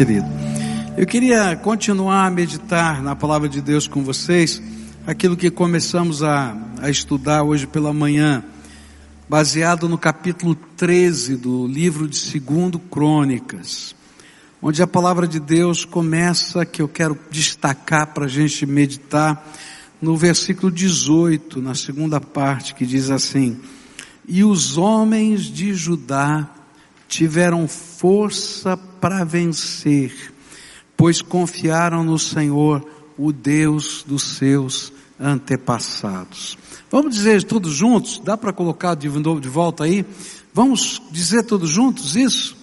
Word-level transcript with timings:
querido. 0.00 0.26
Eu 0.96 1.06
queria 1.06 1.54
continuar 1.56 2.24
a 2.24 2.30
meditar 2.30 3.02
na 3.02 3.14
palavra 3.14 3.46
de 3.50 3.60
Deus 3.60 3.86
com 3.86 4.02
vocês, 4.02 4.62
aquilo 5.06 5.36
que 5.36 5.50
começamos 5.50 6.22
a, 6.22 6.56
a 6.80 6.88
estudar 6.88 7.42
hoje 7.42 7.66
pela 7.66 7.92
manhã, 7.92 8.42
baseado 9.28 9.90
no 9.90 9.98
capítulo 9.98 10.54
13 10.54 11.36
do 11.36 11.66
livro 11.66 12.08
de 12.08 12.16
Segundo 12.16 12.78
Crônicas, 12.78 13.94
onde 14.62 14.82
a 14.82 14.86
palavra 14.86 15.28
de 15.28 15.38
Deus 15.38 15.84
começa, 15.84 16.64
que 16.64 16.80
eu 16.80 16.88
quero 16.88 17.18
destacar 17.30 18.06
para 18.14 18.24
a 18.24 18.28
gente 18.28 18.64
meditar, 18.64 19.52
no 20.00 20.16
versículo 20.16 20.72
18, 20.72 21.60
na 21.60 21.74
segunda 21.74 22.18
parte, 22.18 22.74
que 22.74 22.86
diz 22.86 23.10
assim: 23.10 23.60
E 24.26 24.42
os 24.44 24.78
homens 24.78 25.42
de 25.42 25.74
Judá 25.74 26.48
tiveram 27.06 27.68
força 27.68 28.78
para 29.00 29.24
vencer, 29.24 30.32
pois 30.96 31.22
confiaram 31.22 32.04
no 32.04 32.18
Senhor, 32.18 32.86
o 33.16 33.32
Deus 33.32 34.04
dos 34.06 34.36
seus 34.36 34.92
antepassados. 35.18 36.56
Vamos 36.90 37.14
dizer 37.14 37.42
todos 37.44 37.72
juntos? 37.72 38.20
Dá 38.24 38.36
para 38.36 38.52
colocar 38.52 38.94
de 38.94 39.08
volta 39.08 39.84
aí? 39.84 40.04
Vamos 40.52 41.00
dizer 41.10 41.44
todos 41.44 41.70
juntos 41.70 42.16
isso? 42.16 42.56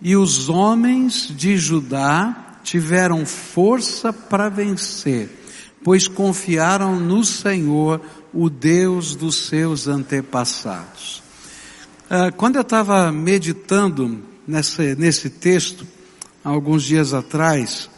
E 0.00 0.16
os 0.16 0.48
homens 0.48 1.32
de 1.34 1.56
Judá 1.56 2.58
tiveram 2.64 3.24
força 3.24 4.12
para 4.12 4.48
vencer, 4.48 5.30
pois 5.82 6.08
confiaram 6.08 6.98
no 6.98 7.24
Senhor, 7.24 8.00
o 8.34 8.48
Deus 8.50 9.14
dos 9.14 9.46
seus 9.46 9.86
antepassados. 9.86 11.22
Ah, 12.10 12.30
quando 12.30 12.56
eu 12.56 12.62
estava 12.62 13.12
meditando 13.12 14.22
nesse, 14.46 14.94
nesse 14.96 15.30
texto, 15.30 15.86
alguns 16.42 16.82
dias 16.82 17.14
atrás, 17.14 17.88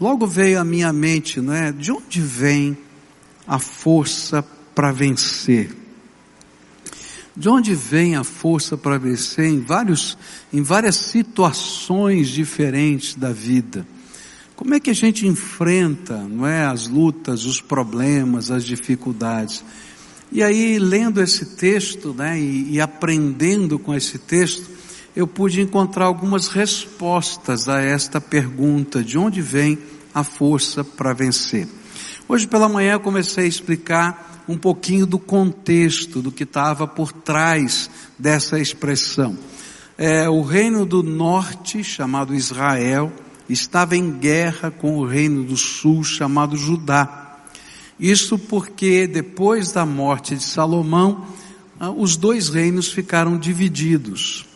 logo 0.00 0.26
veio 0.26 0.60
à 0.60 0.64
minha 0.64 0.92
mente, 0.92 1.40
não 1.40 1.52
é? 1.52 1.72
De 1.72 1.92
onde 1.92 2.20
vem 2.20 2.76
a 3.46 3.58
força 3.58 4.44
para 4.74 4.92
vencer? 4.92 5.76
De 7.34 7.48
onde 7.48 7.74
vem 7.74 8.14
a 8.14 8.24
força 8.24 8.76
para 8.76 8.98
vencer 8.98 9.46
em 9.46 9.60
vários, 9.60 10.18
em 10.52 10.62
várias 10.62 10.96
situações 10.96 12.28
diferentes 12.28 13.14
da 13.14 13.32
vida? 13.32 13.86
Como 14.54 14.74
é 14.74 14.80
que 14.80 14.90
a 14.90 14.94
gente 14.94 15.26
enfrenta, 15.26 16.18
não 16.18 16.46
é, 16.46 16.64
as 16.64 16.86
lutas, 16.86 17.46
os 17.46 17.60
problemas, 17.60 18.50
as 18.50 18.64
dificuldades? 18.64 19.64
E 20.30 20.42
aí, 20.42 20.78
lendo 20.78 21.20
esse 21.20 21.56
texto, 21.56 22.14
né, 22.14 22.38
e, 22.38 22.72
e 22.72 22.80
aprendendo 22.80 23.78
com 23.78 23.94
esse 23.94 24.18
texto, 24.18 24.71
eu 25.14 25.26
pude 25.26 25.60
encontrar 25.60 26.06
algumas 26.06 26.48
respostas 26.48 27.68
a 27.68 27.80
esta 27.80 28.20
pergunta: 28.20 29.02
de 29.02 29.18
onde 29.18 29.42
vem 29.42 29.78
a 30.14 30.24
força 30.24 30.82
para 30.82 31.12
vencer? 31.12 31.68
Hoje 32.28 32.46
pela 32.46 32.68
manhã 32.68 32.92
eu 32.94 33.00
comecei 33.00 33.44
a 33.44 33.48
explicar 33.48 34.44
um 34.48 34.56
pouquinho 34.56 35.06
do 35.06 35.18
contexto, 35.18 36.22
do 36.22 36.32
que 36.32 36.44
estava 36.44 36.86
por 36.86 37.12
trás 37.12 37.90
dessa 38.18 38.58
expressão. 38.58 39.36
É, 39.96 40.28
o 40.28 40.42
reino 40.42 40.84
do 40.84 41.02
norte, 41.02 41.84
chamado 41.84 42.34
Israel, 42.34 43.12
estava 43.48 43.96
em 43.96 44.10
guerra 44.18 44.70
com 44.70 44.96
o 44.96 45.06
reino 45.06 45.44
do 45.44 45.56
sul, 45.56 46.02
chamado 46.02 46.56
Judá. 46.56 47.38
Isso 48.00 48.38
porque 48.38 49.06
depois 49.06 49.70
da 49.72 49.86
morte 49.86 50.34
de 50.34 50.42
Salomão, 50.42 51.26
ah, 51.78 51.90
os 51.90 52.16
dois 52.16 52.48
reinos 52.48 52.90
ficaram 52.90 53.38
divididos. 53.38 54.46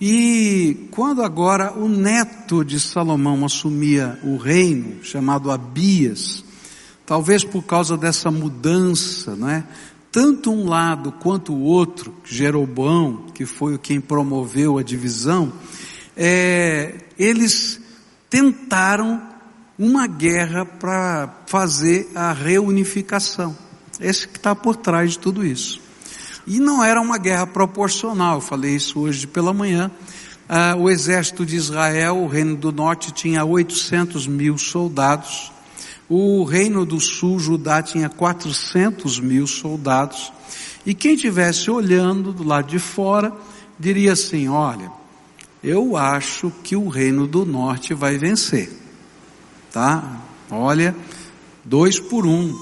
E 0.00 0.88
quando 0.90 1.22
agora 1.22 1.72
o 1.72 1.86
neto 1.86 2.64
de 2.64 2.80
Salomão 2.80 3.44
assumia 3.44 4.18
o 4.24 4.38
reino, 4.38 5.04
chamado 5.04 5.50
Abias, 5.50 6.42
talvez 7.04 7.44
por 7.44 7.62
causa 7.62 7.98
dessa 7.98 8.30
mudança, 8.30 9.36
não 9.36 9.50
é? 9.50 9.62
Tanto 10.10 10.50
um 10.50 10.66
lado 10.68 11.12
quanto 11.12 11.52
o 11.52 11.62
outro, 11.62 12.14
Jeroboão, 12.24 13.26
que 13.34 13.44
foi 13.44 13.76
quem 13.78 14.00
promoveu 14.00 14.78
a 14.78 14.82
divisão, 14.82 15.52
é, 16.16 17.04
eles 17.18 17.80
tentaram 18.28 19.22
uma 19.78 20.06
guerra 20.06 20.64
para 20.64 21.42
fazer 21.46 22.10
a 22.14 22.32
reunificação. 22.32 23.56
Esse 24.00 24.26
que 24.26 24.36
está 24.36 24.54
por 24.54 24.76
trás 24.76 25.12
de 25.12 25.18
tudo 25.18 25.44
isso. 25.44 25.79
E 26.50 26.58
não 26.58 26.82
era 26.82 27.00
uma 27.00 27.16
guerra 27.16 27.46
proporcional, 27.46 28.36
eu 28.36 28.40
falei 28.40 28.74
isso 28.74 28.98
hoje 28.98 29.26
pela 29.26 29.52
manhã. 29.52 29.90
Ah, 30.48 30.74
o 30.76 30.90
exército 30.90 31.46
de 31.46 31.54
Israel, 31.54 32.16
o 32.18 32.26
reino 32.26 32.56
do 32.56 32.72
norte, 32.72 33.12
tinha 33.12 33.44
800 33.44 34.26
mil 34.26 34.58
soldados. 34.58 35.52
O 36.08 36.42
reino 36.42 36.84
do 36.84 36.98
sul, 36.98 37.38
Judá, 37.38 37.80
tinha 37.82 38.08
400 38.08 39.20
mil 39.20 39.46
soldados. 39.46 40.32
E 40.84 40.92
quem 40.92 41.14
estivesse 41.14 41.70
olhando 41.70 42.32
do 42.32 42.42
lado 42.42 42.66
de 42.66 42.80
fora, 42.80 43.32
diria 43.78 44.14
assim: 44.14 44.48
olha, 44.48 44.90
eu 45.62 45.96
acho 45.96 46.50
que 46.64 46.74
o 46.74 46.88
reino 46.88 47.28
do 47.28 47.46
norte 47.46 47.94
vai 47.94 48.18
vencer 48.18 48.80
tá? 49.72 50.20
Olha, 50.50 50.94
dois 51.64 51.98
por 51.98 52.26
um. 52.26 52.54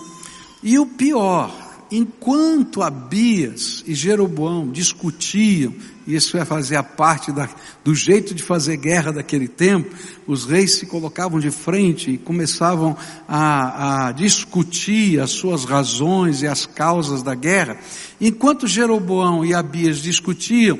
E 0.62 0.78
o 0.78 0.86
pior, 0.86 1.50
enquanto 1.90 2.82
Abias 2.82 3.82
e 3.86 3.94
Jeroboão 3.94 4.70
discutiam, 4.70 5.74
e 6.06 6.14
isso 6.14 6.36
ia 6.36 6.44
fazer 6.44 6.76
a 6.76 6.82
parte 6.82 7.32
da, 7.32 7.48
do 7.84 7.94
jeito 7.94 8.34
de 8.34 8.42
fazer 8.42 8.76
guerra 8.76 9.12
daquele 9.12 9.48
tempo, 9.48 9.94
os 10.26 10.44
reis 10.44 10.72
se 10.72 10.86
colocavam 10.86 11.38
de 11.38 11.50
frente 11.50 12.10
e 12.10 12.18
começavam 12.18 12.96
a, 13.26 14.08
a 14.08 14.12
discutir 14.12 15.20
as 15.20 15.30
suas 15.30 15.64
razões 15.64 16.42
e 16.42 16.46
as 16.46 16.66
causas 16.66 17.22
da 17.22 17.34
guerra. 17.34 17.78
Enquanto 18.20 18.66
Jeroboão 18.66 19.44
e 19.44 19.54
Abias 19.54 19.98
discutiam, 19.98 20.78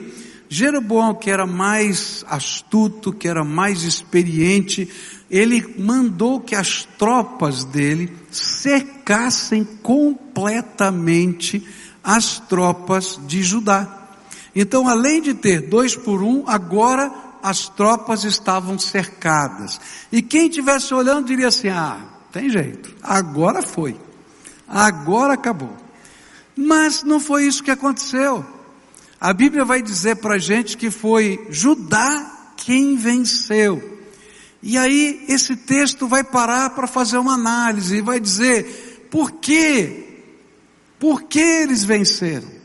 Jeroboão, 0.48 1.14
que 1.14 1.30
era 1.30 1.46
mais 1.46 2.24
astuto, 2.26 3.12
que 3.12 3.28
era 3.28 3.44
mais 3.44 3.82
experiente, 3.82 4.88
ele 5.30 5.74
mandou 5.78 6.40
que 6.40 6.54
as 6.54 6.84
tropas 6.98 7.64
dele 7.64 8.16
cercassem 8.30 9.64
completamente 9.82 11.66
as 12.02 12.38
tropas 12.38 13.20
de 13.26 13.42
Judá. 13.42 14.08
Então, 14.54 14.88
além 14.88 15.20
de 15.20 15.34
ter 15.34 15.62
dois 15.68 15.94
por 15.94 16.22
um, 16.22 16.44
agora 16.46 17.12
as 17.42 17.68
tropas 17.68 18.24
estavam 18.24 18.78
cercadas. 18.78 19.80
E 20.10 20.22
quem 20.22 20.46
estivesse 20.48 20.94
olhando 20.94 21.26
diria 21.26 21.48
assim: 21.48 21.68
ah, 21.68 21.98
tem 22.32 22.48
jeito, 22.48 22.94
agora 23.02 23.62
foi, 23.62 23.94
agora 24.66 25.34
acabou. 25.34 25.76
Mas 26.56 27.02
não 27.02 27.20
foi 27.20 27.44
isso 27.46 27.62
que 27.62 27.70
aconteceu. 27.70 28.44
A 29.20 29.32
Bíblia 29.32 29.64
vai 29.64 29.82
dizer 29.82 30.16
para 30.16 30.34
a 30.36 30.38
gente 30.38 30.76
que 30.76 30.90
foi 30.90 31.46
Judá 31.50 32.52
quem 32.56 32.96
venceu. 32.96 33.97
E 34.62 34.76
aí 34.76 35.24
esse 35.28 35.56
texto 35.56 36.08
vai 36.08 36.24
parar 36.24 36.70
para 36.70 36.86
fazer 36.86 37.18
uma 37.18 37.34
análise 37.34 37.96
e 37.96 38.02
vai 38.02 38.18
dizer 38.18 39.06
por 39.10 39.32
quê? 39.32 40.04
Por 40.98 41.22
que 41.22 41.38
eles 41.38 41.84
venceram? 41.84 42.58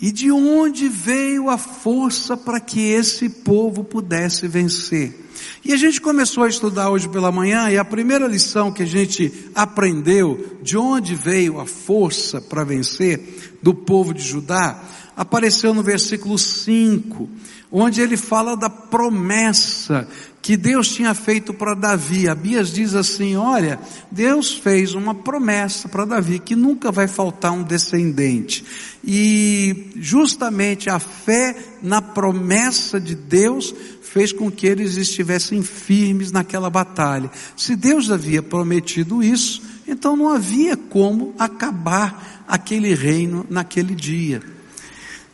E 0.00 0.10
de 0.10 0.30
onde 0.30 0.88
veio 0.88 1.48
a 1.48 1.56
força 1.56 2.36
para 2.36 2.60
que 2.60 2.80
esse 2.80 3.28
povo 3.28 3.84
pudesse 3.84 4.48
vencer? 4.48 5.18
E 5.64 5.72
a 5.72 5.76
gente 5.76 6.00
começou 6.00 6.42
a 6.44 6.48
estudar 6.48 6.90
hoje 6.90 7.08
pela 7.08 7.32
manhã 7.32 7.70
e 7.70 7.78
a 7.78 7.84
primeira 7.84 8.26
lição 8.26 8.72
que 8.72 8.82
a 8.82 8.86
gente 8.86 9.50
aprendeu 9.54 10.58
de 10.60 10.76
onde 10.76 11.14
veio 11.14 11.60
a 11.60 11.66
força 11.66 12.40
para 12.40 12.64
vencer 12.64 13.58
do 13.62 13.72
povo 13.72 14.12
de 14.12 14.22
Judá 14.22 14.82
apareceu 15.16 15.72
no 15.74 15.82
versículo 15.82 16.38
5, 16.38 17.28
onde 17.70 18.00
ele 18.00 18.16
fala 18.16 18.56
da 18.56 18.70
promessa 18.70 20.08
que 20.42 20.56
Deus 20.56 20.88
tinha 20.88 21.14
feito 21.14 21.54
para 21.54 21.72
Davi. 21.72 22.28
Abias 22.28 22.72
diz 22.72 22.96
assim: 22.96 23.36
Olha, 23.36 23.78
Deus 24.10 24.52
fez 24.52 24.92
uma 24.92 25.14
promessa 25.14 25.88
para 25.88 26.04
Davi 26.04 26.40
que 26.40 26.56
nunca 26.56 26.90
vai 26.90 27.06
faltar 27.06 27.52
um 27.52 27.62
descendente. 27.62 28.64
E 29.04 29.92
justamente 29.96 30.90
a 30.90 30.98
fé 30.98 31.56
na 31.80 32.02
promessa 32.02 33.00
de 33.00 33.14
Deus 33.14 33.72
fez 34.02 34.32
com 34.32 34.50
que 34.50 34.66
eles 34.66 34.96
estivessem 34.96 35.62
firmes 35.62 36.32
naquela 36.32 36.68
batalha. 36.68 37.30
Se 37.56 37.76
Deus 37.76 38.10
havia 38.10 38.42
prometido 38.42 39.22
isso, 39.22 39.62
então 39.86 40.16
não 40.16 40.28
havia 40.28 40.76
como 40.76 41.34
acabar 41.38 42.44
aquele 42.48 42.94
reino 42.94 43.46
naquele 43.48 43.94
dia. 43.94 44.42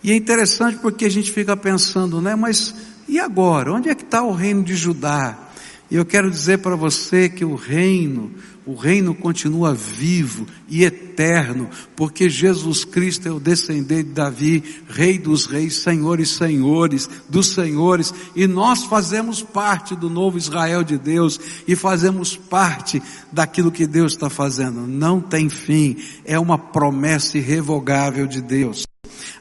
E 0.03 0.13
é 0.13 0.17
interessante 0.17 0.79
porque 0.79 1.07
a 1.07 1.11
gente 1.11 1.33
fica 1.33 1.57
pensando, 1.57 2.21
né, 2.21 2.37
mas 2.37 2.75
e 3.09 3.19
agora? 3.19 3.73
Onde 3.73 3.89
é 3.89 3.95
que 3.95 4.05
está 4.05 4.23
o 4.23 4.33
reino 4.33 4.63
de 4.63 4.77
Judá? 4.77 5.49
E 5.91 5.97
eu 5.97 6.05
quero 6.05 6.31
dizer 6.31 6.59
para 6.59 6.77
você 6.77 7.31
que 7.31 7.47
o 7.47 7.55
reino, 7.55 8.31
o 8.67 8.75
reino 8.75 9.15
continua 9.15 9.73
vivo 9.73 10.47
e 10.69 10.85
eterno, 10.85 11.71
porque 11.97 12.29
Jesus 12.29 12.85
Cristo 12.85 13.27
é 13.27 13.31
o 13.31 13.41
descendente 13.41 14.09
de 14.09 14.13
Davi, 14.13 14.63
Rei 14.87 15.19
dos 15.19 15.47
Reis, 15.47 15.77
Senhor 15.77 16.21
e 16.21 16.27
Senhores, 16.27 17.09
dos 17.27 17.55
Senhores, 17.55 18.13
e 18.37 18.47
nós 18.47 18.85
fazemos 18.85 19.43
parte 19.43 19.97
do 19.97 20.11
novo 20.11 20.37
Israel 20.37 20.85
de 20.85 20.99
Deus 20.99 21.41
e 21.67 21.75
fazemos 21.75 22.37
parte 22.37 23.03
daquilo 23.33 23.73
que 23.73 23.87
Deus 23.87 24.13
está 24.13 24.29
fazendo. 24.29 24.87
Não 24.87 25.23
tem 25.23 25.49
fim, 25.49 25.97
é 26.27 26.39
uma 26.39 26.59
promessa 26.59 27.39
irrevogável 27.39 28.27
de 28.27 28.43
Deus. 28.43 28.87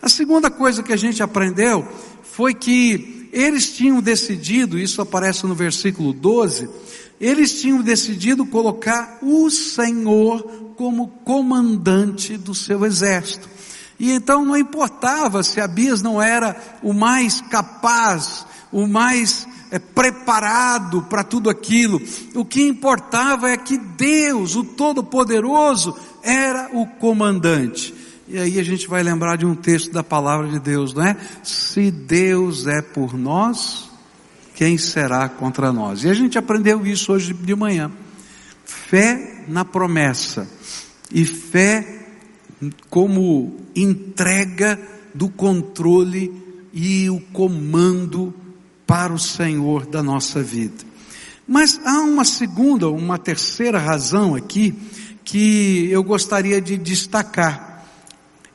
A 0.02 0.08
segunda 0.08 0.50
coisa 0.50 0.82
que 0.82 0.94
a 0.94 0.98
gente 0.98 1.22
aprendeu 1.22 1.86
foi 2.24 2.54
que 2.54 3.17
eles 3.38 3.72
tinham 3.72 4.02
decidido, 4.02 4.80
isso 4.80 5.02
aparece 5.02 5.46
no 5.46 5.54
versículo 5.54 6.12
12, 6.12 6.68
eles 7.22 7.62
tinham 7.62 7.82
decidido 7.82 8.46
colocar 8.46 9.20
o 9.22 9.50
Senhor 9.50 10.74
como 10.76 11.08
comandante 11.24 12.36
do 12.36 12.56
seu 12.56 12.84
exército. 12.84 13.48
E 14.00 14.12
então 14.12 14.44
não 14.44 14.58
importava 14.58 15.44
se 15.44 15.62
Abias 15.62 16.02
não 16.02 16.22
era 16.22 16.56
o 16.82 16.94
mais 16.94 17.42
capaz, 17.42 18.46
o 18.72 18.88
mais 18.88 19.48
é, 19.70 19.78
preparado 19.78 21.04
para 21.04 21.24
tudo 21.24 21.50
aquilo. 21.50 22.02
O 22.36 22.44
que 22.46 22.64
importava 22.64 23.50
é 23.50 23.58
que 23.58 23.78
Deus, 23.78 24.56
o 24.56 24.64
Todo-Poderoso, 24.64 25.96
era 26.24 26.70
o 26.74 26.86
comandante. 26.86 27.94
E 28.30 28.38
aí 28.38 28.60
a 28.60 28.64
gente 28.64 28.90
vai 28.90 29.02
lembrar 29.02 29.38
de 29.38 29.46
um 29.46 29.56
texto 29.56 29.92
da 29.92 30.04
palavra 30.04 30.50
de 30.50 30.60
Deus, 30.60 30.94
não 30.94 31.06
é? 31.06 31.16
Se 31.44 31.90
Deus 31.90 32.68
é 32.68 32.82
por 32.82 33.18
nós, 33.18 33.90
quem 34.54 34.78
será 34.78 35.30
contra 35.30 35.72
nós? 35.72 36.04
E 36.04 36.10
a 36.10 36.14
gente 36.14 36.38
aprendeu 36.38 36.86
isso 36.86 37.14
hoje 37.14 37.34
de 37.34 37.56
manhã. 37.56 37.90
Fé 38.66 39.46
na 39.48 39.64
promessa 39.64 40.46
e 41.10 41.24
fé 41.24 42.06
como 42.90 43.56
entrega 43.74 44.78
do 45.14 45.30
controle 45.30 46.34
e 46.74 47.10
o 47.10 47.22
comando 47.32 48.34
para 48.86 49.14
o 49.14 49.20
Senhor 49.20 49.86
da 49.86 50.04
nossa 50.04 50.44
vida. 50.44 50.84
Mas 51.48 51.80
há 51.86 52.02
uma 52.02 52.26
segunda, 52.26 52.90
uma 52.90 53.18
terceira 53.18 53.80
razão 53.80 54.36
aqui 54.36 54.76
que 55.24 55.88
eu 55.90 56.04
gostaria 56.04 56.60
de 56.60 56.78
destacar 56.78 57.67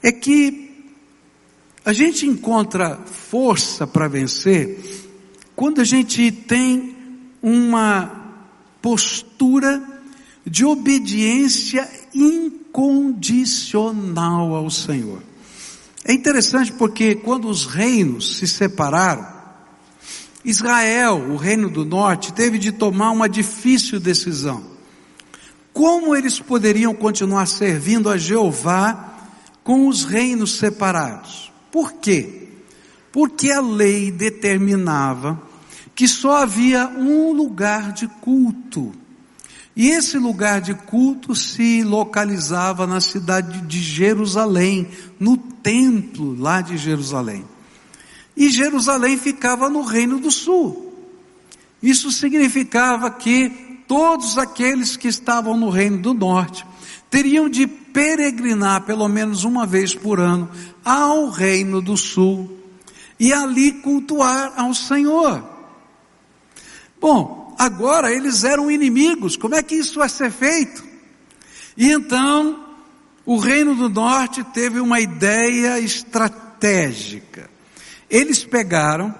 é 0.03 0.11
que 0.11 0.73
a 1.85 1.93
gente 1.93 2.27
encontra 2.27 2.97
força 2.97 3.87
para 3.87 4.09
vencer 4.09 4.81
quando 5.55 5.81
a 5.81 5.85
gente 5.85 6.33
tem 6.33 6.97
uma 7.43 8.11
postura 8.81 9.83
de 10.45 10.65
obediência 10.65 11.89
incondicional 12.15 14.55
ao 14.55 14.71
Senhor. 14.71 15.23
É 16.05 16.13
interessante 16.13 16.73
porque 16.73 17.15
quando 17.15 17.49
os 17.49 17.65
reinos 17.67 18.39
se 18.39 18.49
separaram, 18.49 19.31
Israel, 20.45 21.31
o 21.31 21.37
reino 21.37 21.71
do 21.71 21.85
norte, 21.85 22.33
teve 22.33 22.59
de 22.59 22.73
tomar 22.73 23.13
uma 23.13 23.29
difícil 23.29 24.01
decisão. 24.01 24.65
Como 25.73 26.17
eles 26.17 26.41
poderiam 26.41 26.93
continuar 26.93 27.47
servindo 27.47 28.11
a 28.11 28.19
Jeová 28.19 29.12
com 29.63 29.89
os 29.89 30.05
reinos 30.05 30.57
separados. 30.59 31.53
Por 31.71 31.95
quê? 31.95 32.49
Porque 33.11 33.51
a 33.51 33.61
lei 33.61 34.11
determinava 34.11 35.41
que 35.95 36.09
só 36.09 36.43
havia 36.43 36.89
um 36.89 37.33
lugar 37.33 37.93
de 37.93 38.09
culto. 38.09 38.93
E 39.75 39.89
esse 39.89 40.19
lugar 40.19 40.61
de 40.61 40.75
culto 40.75 41.35
se 41.35 41.83
localizava 41.83 42.87
na 42.87 43.01
cidade 43.01 43.63
de 43.63 43.81
Jerusalém, 43.81 44.89
no 45.19 45.37
templo 45.37 46.35
lá 46.39 46.61
de 46.61 46.77
Jerusalém. 46.77 47.45
E 48.37 48.51
Jerusalém 48.51 49.17
ficava 49.17 49.69
no 49.69 49.83
Reino 49.83 50.19
do 50.19 50.31
Sul. 50.31 50.93
Isso 51.83 52.11
significava 52.11 53.11
que 53.11 53.83
todos 53.87 54.39
aqueles 54.39 54.97
que 54.97 55.09
estavam 55.09 55.57
no 55.57 55.69
Reino 55.69 55.99
do 55.99 56.15
Norte 56.15 56.65
teriam 57.11 57.49
de 57.49 57.67
peregrinar 57.93 58.83
pelo 58.83 59.09
menos 59.09 59.45
uma 59.45 59.67
vez 59.67 59.95
por 59.95 60.21
ano 60.21 60.51
ao 60.85 61.29
Reino 61.29 61.81
do 61.81 61.97
Sul 61.97 62.59
e 63.19 63.33
ali 63.33 63.73
cultuar 63.73 64.53
ao 64.57 64.75
Senhor. 64.75 65.45
Bom, 67.01 67.55
agora 67.59 68.13
eles 68.13 68.45
eram 68.45 68.71
inimigos, 68.71 69.37
como 69.37 69.55
é 69.55 69.63
que 69.63 69.75
isso 69.75 69.99
vai 69.99 70.09
ser 70.09 70.31
feito? 70.31 70.85
E 71.77 71.91
então, 71.91 72.65
o 73.25 73.39
Reino 73.39 73.75
do 73.75 73.89
Norte 73.89 74.43
teve 74.45 74.81
uma 74.81 75.01
ideia 75.01 75.79
estratégica. 75.79 77.49
Eles 78.11 78.45
pegaram 78.45 79.15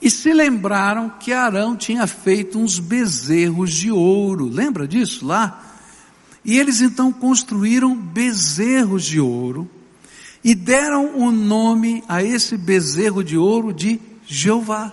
e 0.00 0.08
se 0.08 0.32
lembraram 0.32 1.10
que 1.10 1.32
Arão 1.32 1.76
tinha 1.76 2.06
feito 2.06 2.58
uns 2.58 2.78
bezerros 2.78 3.72
de 3.72 3.90
ouro. 3.90 4.46
Lembra 4.48 4.88
disso 4.88 5.26
lá? 5.26 5.69
E 6.44 6.58
eles 6.58 6.80
então 6.80 7.12
construíram 7.12 7.94
bezerros 7.94 9.04
de 9.04 9.20
ouro 9.20 9.68
e 10.42 10.54
deram 10.54 11.16
o 11.16 11.30
nome 11.30 12.02
a 12.08 12.22
esse 12.22 12.56
bezerro 12.56 13.22
de 13.22 13.36
ouro 13.36 13.72
de 13.72 14.00
Jeová. 14.26 14.92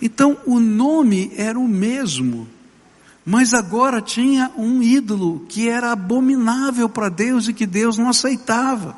Então 0.00 0.38
o 0.46 0.58
nome 0.58 1.30
era 1.36 1.58
o 1.58 1.68
mesmo, 1.68 2.48
mas 3.24 3.54
agora 3.54 4.00
tinha 4.00 4.50
um 4.56 4.82
ídolo 4.82 5.44
que 5.48 5.68
era 5.68 5.92
abominável 5.92 6.88
para 6.88 7.08
Deus 7.08 7.46
e 7.46 7.52
que 7.52 7.66
Deus 7.66 7.98
não 7.98 8.08
aceitava. 8.08 8.96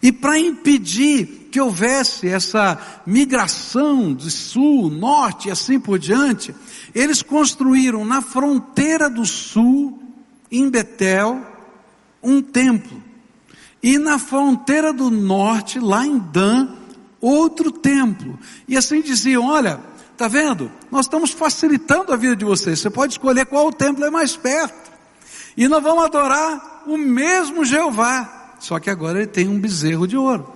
E 0.00 0.12
para 0.12 0.38
impedir 0.38 1.43
que 1.54 1.60
houvesse 1.60 2.26
essa 2.28 2.76
migração 3.06 4.12
de 4.12 4.28
sul, 4.28 4.90
norte 4.90 5.46
e 5.46 5.52
assim 5.52 5.78
por 5.78 6.00
diante, 6.00 6.52
eles 6.92 7.22
construíram 7.22 8.04
na 8.04 8.20
fronteira 8.20 9.08
do 9.08 9.24
sul, 9.24 10.02
em 10.50 10.68
Betel, 10.68 11.40
um 12.20 12.42
templo. 12.42 13.00
E 13.80 13.98
na 13.98 14.18
fronteira 14.18 14.92
do 14.92 15.12
norte, 15.12 15.78
lá 15.78 16.04
em 16.04 16.18
Dan, 16.18 16.74
outro 17.20 17.70
templo. 17.70 18.36
E 18.66 18.76
assim 18.76 19.00
diziam: 19.00 19.46
olha, 19.46 19.78
tá 20.16 20.26
vendo? 20.26 20.72
Nós 20.90 21.06
estamos 21.06 21.30
facilitando 21.30 22.12
a 22.12 22.16
vida 22.16 22.34
de 22.34 22.44
vocês. 22.44 22.80
Você 22.80 22.90
pode 22.90 23.12
escolher 23.12 23.46
qual 23.46 23.72
templo 23.72 24.04
é 24.04 24.10
mais 24.10 24.36
perto. 24.36 24.90
E 25.56 25.68
nós 25.68 25.80
vamos 25.80 26.04
adorar 26.04 26.82
o 26.84 26.98
mesmo 26.98 27.64
Jeová. 27.64 28.56
Só 28.58 28.80
que 28.80 28.90
agora 28.90 29.18
ele 29.18 29.28
tem 29.28 29.46
um 29.46 29.60
bezerro 29.60 30.04
de 30.08 30.16
ouro. 30.16 30.53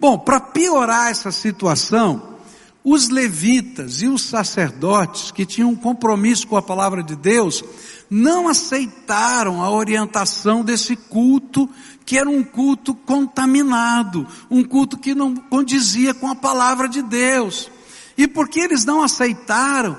Bom, 0.00 0.18
para 0.18 0.40
piorar 0.40 1.10
essa 1.10 1.32
situação, 1.32 2.38
os 2.84 3.08
levitas 3.08 4.00
e 4.00 4.06
os 4.06 4.22
sacerdotes 4.22 5.30
que 5.30 5.44
tinham 5.44 5.70
um 5.70 5.76
compromisso 5.76 6.46
com 6.46 6.56
a 6.56 6.62
palavra 6.62 7.02
de 7.02 7.16
Deus 7.16 7.64
não 8.08 8.48
aceitaram 8.48 9.62
a 9.62 9.70
orientação 9.70 10.64
desse 10.64 10.96
culto, 10.96 11.68
que 12.06 12.16
era 12.16 12.30
um 12.30 12.42
culto 12.42 12.94
contaminado, 12.94 14.26
um 14.50 14.64
culto 14.64 14.96
que 14.96 15.14
não 15.14 15.34
condizia 15.34 16.14
com 16.14 16.28
a 16.28 16.34
palavra 16.34 16.88
de 16.88 17.02
Deus. 17.02 17.70
E 18.16 18.26
porque 18.26 18.60
eles 18.60 18.84
não 18.84 19.02
aceitaram, 19.02 19.98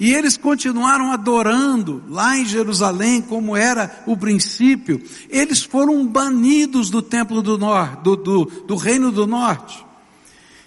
e 0.00 0.14
eles 0.14 0.38
continuaram 0.38 1.12
adorando 1.12 2.02
lá 2.08 2.34
em 2.34 2.46
Jerusalém, 2.46 3.20
como 3.20 3.54
era 3.54 4.02
o 4.06 4.16
princípio. 4.16 5.02
Eles 5.28 5.62
foram 5.62 6.06
banidos 6.06 6.88
do 6.88 7.02
templo 7.02 7.42
do 7.42 7.58
norte, 7.58 8.02
do, 8.02 8.16
do, 8.16 8.44
do 8.46 8.76
reino 8.76 9.12
do 9.12 9.26
norte. 9.26 9.84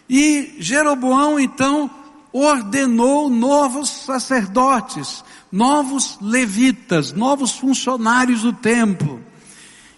E 0.07 0.55
Jeroboão 0.59 1.39
então 1.39 1.89
ordenou 2.31 3.27
novos 3.27 3.89
sacerdotes, 3.89 5.23
novos 5.51 6.19
levitas, 6.21 7.11
novos 7.11 7.53
funcionários 7.53 8.43
do 8.43 8.53
templo. 8.53 9.19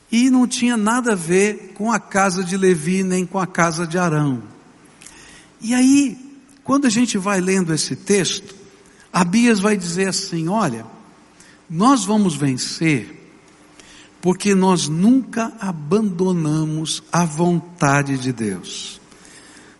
E 0.10 0.30
não 0.30 0.48
tinha 0.48 0.77
nada 0.77 1.12
a 1.12 1.15
ver 1.15 1.74
com 1.74 1.92
a 1.92 2.00
casa 2.00 2.42
de 2.42 2.56
Levi 2.56 3.04
nem 3.04 3.25
com 3.25 3.38
a 3.38 3.46
casa 3.46 3.86
de 3.86 3.98
Arão. 3.98 4.44
E 5.60 5.74
aí, 5.74 6.18
quando 6.63 6.86
a 6.86 6.89
gente 6.89 7.18
vai 7.18 7.42
lendo 7.42 7.74
esse 7.74 7.98
texto, 7.98 8.63
Abias 9.15 9.62
vai 9.62 9.77
dizer 9.77 10.10
assim: 10.10 10.50
olha, 10.50 10.86
nós 11.69 12.03
vamos 12.03 12.36
vencer 12.36 13.24
porque 14.22 14.53
nós 14.53 14.89
nunca 14.89 15.53
abandonamos 15.57 17.01
a 17.13 17.24
vontade 17.24 18.17
de 18.17 18.34
Deus. 18.34 19.00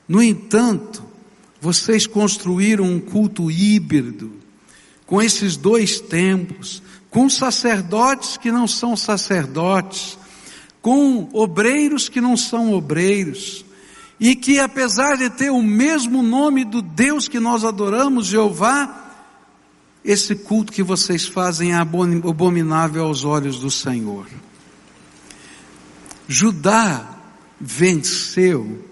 No 0.08 0.24
entanto, 0.24 1.04
vocês 1.60 2.08
construíram 2.08 2.86
um 2.86 3.00
culto 3.00 3.52
híbrido, 3.52 4.32
com 5.06 5.22
esses 5.22 5.58
dois 5.58 6.00
templos, 6.00 6.82
com 7.10 7.28
sacerdotes 7.28 8.38
que 8.38 8.52
não 8.52 8.68
são 8.68 8.96
sacerdotes, 8.96 10.18
com 10.82 11.28
obreiros 11.34 12.08
que 12.08 12.22
não 12.22 12.38
são 12.38 12.72
obreiros, 12.72 13.66
e 14.18 14.34
que 14.36 14.60
apesar 14.60 15.18
de 15.18 15.30
ter 15.30 15.50
o 15.50 15.62
mesmo 15.62 16.22
nome 16.24 16.64
do 16.64 16.82
Deus 16.82 17.28
que 17.28 17.40
nós 17.40 17.66
adoramos, 17.66 18.28
Jeová, 18.28 19.05
esse 20.06 20.36
culto 20.36 20.72
que 20.72 20.84
vocês 20.84 21.28
fazem 21.28 21.72
é 21.72 21.76
abominável 21.76 23.06
aos 23.06 23.26
olhos 23.26 23.60
do 23.60 23.72
Senhor. 23.72 24.28
Judá 26.28 27.18
venceu 27.60 28.86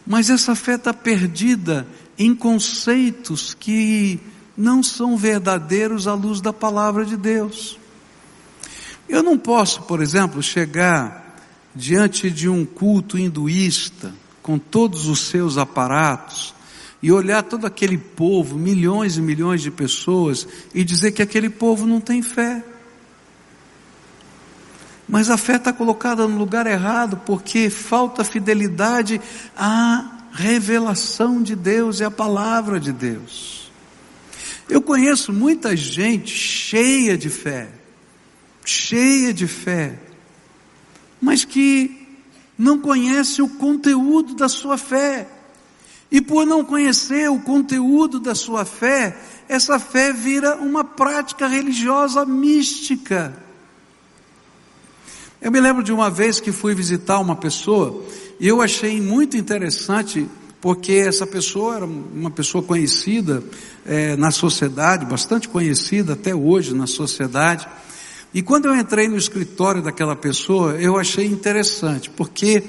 mas 0.08 0.32
essa 0.32 0.56
fé 0.56 0.74
está 0.74 0.92
perdida 0.92 1.88
em 2.18 2.34
conceitos 2.34 3.54
que 3.54 4.20
não 4.58 4.82
são 4.82 5.16
verdadeiros 5.16 6.08
à 6.08 6.16
luz 6.16 6.42
da 6.42 6.52
palavra 6.52 7.06
de 7.06 7.16
Deus. 7.16 7.79
Eu 9.10 9.24
não 9.24 9.40
posso, 9.40 9.82
por 9.82 10.04
exemplo, 10.04 10.42
chegar 10.44 11.36
diante 11.76 12.30
de 12.30 12.48
um 12.48 12.64
culto 12.64 13.18
hinduísta, 13.18 14.14
com 14.44 14.60
todos 14.60 15.08
os 15.08 15.28
seus 15.28 15.58
aparatos, 15.58 16.54
e 17.02 17.12
olhar 17.12 17.42
todo 17.42 17.66
aquele 17.66 17.98
povo, 17.98 18.58
milhões 18.58 19.18
e 19.18 19.22
milhões 19.22 19.64
de 19.64 19.72
pessoas, 19.72 20.48
e 20.76 20.84
dizer 20.84 21.12
que 21.12 21.24
aquele 21.24 21.50
povo 21.50 21.88
não 21.88 22.00
tem 22.00 22.22
fé. 22.22 22.64
Mas 25.08 25.32
a 25.32 25.38
fé 25.38 25.56
está 25.56 25.74
colocada 25.74 26.28
no 26.28 26.38
lugar 26.38 26.68
errado, 26.68 27.18
porque 27.26 27.68
falta 27.70 28.24
fidelidade 28.24 29.20
à 29.58 30.28
revelação 30.32 31.42
de 31.42 31.56
Deus 31.56 32.00
e 32.00 32.04
à 32.04 32.12
palavra 32.12 32.80
de 32.80 32.94
Deus. 32.94 33.72
Eu 34.70 34.84
conheço 34.84 35.34
muita 35.34 35.76
gente 35.76 36.32
cheia 36.32 37.18
de 37.18 37.30
fé, 37.30 37.79
cheia 38.70 39.34
de 39.34 39.48
fé, 39.48 40.00
mas 41.20 41.44
que 41.44 42.08
não 42.58 42.80
conhece 42.80 43.42
o 43.42 43.48
conteúdo 43.48 44.36
da 44.36 44.48
sua 44.48 44.78
fé. 44.78 45.28
E 46.12 46.22
por 46.22 46.46
não 46.46 46.66
conhecer 46.66 47.30
o 47.30 47.40
conteúdo 47.40 48.20
da 48.20 48.34
sua 48.34 48.66
fé, 48.66 49.16
essa 49.48 49.80
fé 49.80 50.12
vira 50.12 50.56
uma 50.56 50.84
prática 50.84 51.48
religiosa 51.48 52.26
mística. 52.26 53.36
Eu 55.42 55.52
me 55.52 55.60
lembro 55.60 55.84
de 55.84 55.94
uma 55.94 56.10
vez 56.10 56.40
que 56.40 56.52
fui 56.52 56.74
visitar 56.74 57.20
uma 57.20 57.36
pessoa 57.36 58.04
e 58.40 58.48
eu 58.48 58.62
achei 58.62 59.00
muito 59.00 59.38
interessante 59.38 60.28
porque 60.60 60.94
essa 60.94 61.26
pessoa 61.26 61.78
era 61.78 61.86
uma 61.86 62.30
pessoa 62.30 62.62
conhecida 62.62 63.42
é, 63.86 64.18
na 64.18 64.32
sociedade, 64.32 65.06
bastante 65.06 65.48
conhecida 65.48 66.14
até 66.14 66.36
hoje 66.36 66.76
na 66.76 66.88
sociedade. 66.88 67.68
E 68.34 68.42
quando 68.42 68.66
eu 68.66 68.76
entrei 68.76 69.08
no 69.08 69.18
escritório 69.18 69.82
daquela 69.82 70.16
pessoa, 70.16 70.74
eu 70.74 70.98
achei 70.98 71.26
interessante, 71.26 72.10
porque 72.10 72.64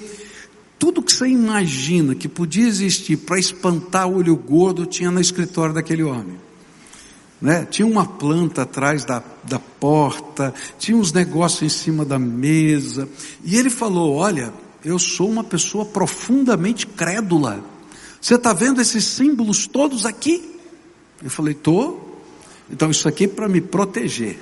tudo 0.79 1.03
que 1.03 1.13
você 1.13 1.29
imagina 1.29 2.15
que 2.15 2.27
podia 2.27 2.67
existir 2.67 3.19
para 3.19 3.39
espantar 3.39 4.09
o 4.09 4.17
olho 4.17 4.35
gordo 4.35 4.87
tinha 4.87 5.11
no 5.11 5.21
escritório 5.21 5.75
daquele 5.75 6.03
homem. 6.03 6.39
Né? 7.41 7.67
Tinha 7.71 7.87
uma 7.87 8.07
planta 8.07 8.63
atrás 8.63 9.05
da, 9.05 9.23
da 9.45 9.59
porta, 9.59 10.55
tinha 10.79 10.97
uns 10.97 11.13
negócios 11.13 11.63
em 11.63 11.69
cima 11.69 12.05
da 12.05 12.19
mesa, 12.19 13.07
e 13.45 13.57
ele 13.57 13.69
falou: 13.69 14.15
Olha, 14.17 14.53
eu 14.83 14.99
sou 14.99 15.29
uma 15.29 15.45
pessoa 15.45 15.85
profundamente 15.85 16.87
crédula. 16.87 17.63
Você 18.19 18.35
está 18.35 18.53
vendo 18.55 18.81
esses 18.81 19.05
símbolos 19.05 19.67
todos 19.67 20.07
aqui? 20.07 20.59
Eu 21.23 21.31
falei: 21.31 21.53
Tô. 21.53 21.99
Então 22.71 22.91
isso 22.91 23.09
aqui 23.09 23.25
é 23.25 23.29
para 23.29 23.49
me 23.49 23.61
proteger, 23.61 24.39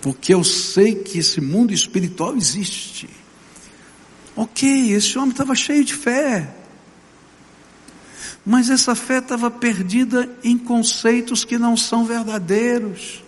porque 0.00 0.32
eu 0.32 0.42
sei 0.42 0.94
que 0.94 1.18
esse 1.18 1.40
mundo 1.40 1.72
espiritual 1.72 2.36
existe. 2.36 3.08
Ok, 4.34 4.92
esse 4.92 5.18
homem 5.18 5.30
estava 5.30 5.54
cheio 5.54 5.84
de 5.84 5.94
fé. 5.94 6.54
Mas 8.44 8.70
essa 8.70 8.94
fé 8.94 9.18
estava 9.18 9.50
perdida 9.50 10.28
em 10.42 10.56
conceitos 10.56 11.44
que 11.44 11.58
não 11.58 11.76
são 11.76 12.04
verdadeiros. 12.04 13.22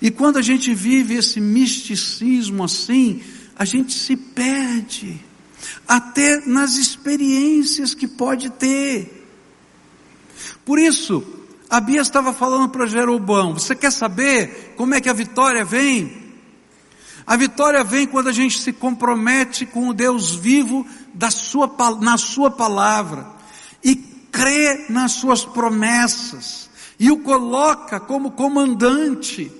E 0.00 0.10
quando 0.10 0.38
a 0.38 0.42
gente 0.42 0.72
vive 0.72 1.14
esse 1.14 1.40
misticismo 1.40 2.64
assim, 2.64 3.20
a 3.56 3.64
gente 3.64 3.92
se 3.92 4.16
perde, 4.16 5.20
até 5.86 6.46
nas 6.46 6.76
experiências 6.76 7.94
que 7.94 8.06
pode 8.06 8.48
ter. 8.50 9.26
Por 10.64 10.78
isso, 10.78 11.37
a 11.70 11.80
Bia 11.80 12.00
estava 12.00 12.32
falando 12.32 12.68
para 12.68 12.86
Jeroboão: 12.86 13.54
você 13.54 13.74
quer 13.74 13.92
saber 13.92 14.74
como 14.76 14.94
é 14.94 15.00
que 15.00 15.08
a 15.08 15.12
vitória 15.12 15.64
vem? 15.64 16.28
A 17.26 17.36
vitória 17.36 17.84
vem 17.84 18.06
quando 18.06 18.28
a 18.28 18.32
gente 18.32 18.58
se 18.58 18.72
compromete 18.72 19.66
com 19.66 19.88
o 19.88 19.94
Deus 19.94 20.34
vivo 20.34 20.86
da 21.12 21.30
sua, 21.30 21.70
na 22.00 22.16
Sua 22.16 22.50
palavra 22.50 23.26
e 23.84 23.96
crê 23.96 24.86
nas 24.88 25.12
Suas 25.12 25.44
promessas 25.44 26.70
e 26.98 27.10
o 27.10 27.18
coloca 27.18 28.00
como 28.00 28.32
comandante, 28.32 29.52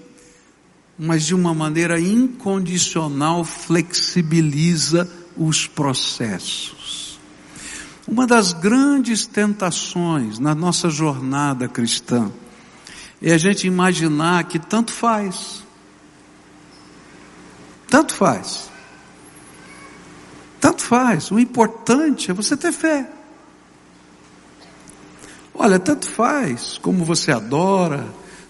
mas 0.98 1.26
de 1.26 1.34
uma 1.34 1.54
maneira 1.54 2.00
incondicional 2.00 3.44
flexibiliza 3.44 5.08
os 5.36 5.66
processos. 5.66 6.77
Uma 8.08 8.26
das 8.26 8.52
grandes 8.52 9.26
tentações 9.26 10.38
na 10.38 10.54
nossa 10.54 10.88
jornada 10.88 11.68
cristã 11.68 12.32
é 13.22 13.32
a 13.34 13.38
gente 13.38 13.66
imaginar 13.66 14.44
que 14.44 14.58
tanto 14.58 14.90
faz 14.90 15.62
tanto 17.88 18.14
faz. 18.14 18.70
Tanto 20.60 20.82
faz. 20.82 21.30
O 21.30 21.38
importante 21.38 22.30
é 22.30 22.34
você 22.34 22.56
ter 22.56 22.72
fé. 22.72 23.08
Olha, 25.54 25.78
tanto 25.78 26.06
faz 26.06 26.78
como 26.78 27.04
você 27.04 27.32
adora, 27.32 28.06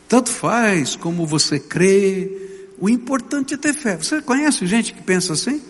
tanto 0.09 0.29
faz 0.29 0.97
como 0.97 1.25
você 1.27 1.59
crê. 1.59 2.67
O 2.79 2.89
importante 2.89 3.55
é 3.55 3.57
ter 3.57 3.73
fé. 3.73 3.97
Você 3.97 4.21
conhece 4.21 4.67
gente 4.67 4.93
que 4.93 5.03
pensa 5.03 5.33
assim? 5.33 5.63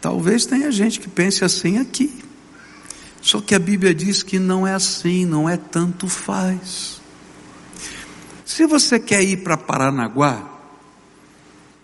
Talvez 0.00 0.46
tenha 0.46 0.70
gente 0.70 1.00
que 1.00 1.08
pense 1.08 1.44
assim 1.44 1.78
aqui. 1.78 2.27
Só 3.20 3.40
que 3.40 3.54
a 3.54 3.58
Bíblia 3.58 3.94
diz 3.94 4.22
que 4.22 4.38
não 4.38 4.66
é 4.66 4.74
assim, 4.74 5.24
não 5.24 5.48
é 5.48 5.56
tanto 5.56 6.08
faz. 6.08 7.00
Se 8.44 8.66
você 8.66 8.98
quer 8.98 9.22
ir 9.22 9.38
para 9.38 9.56
Paranaguá, 9.56 10.42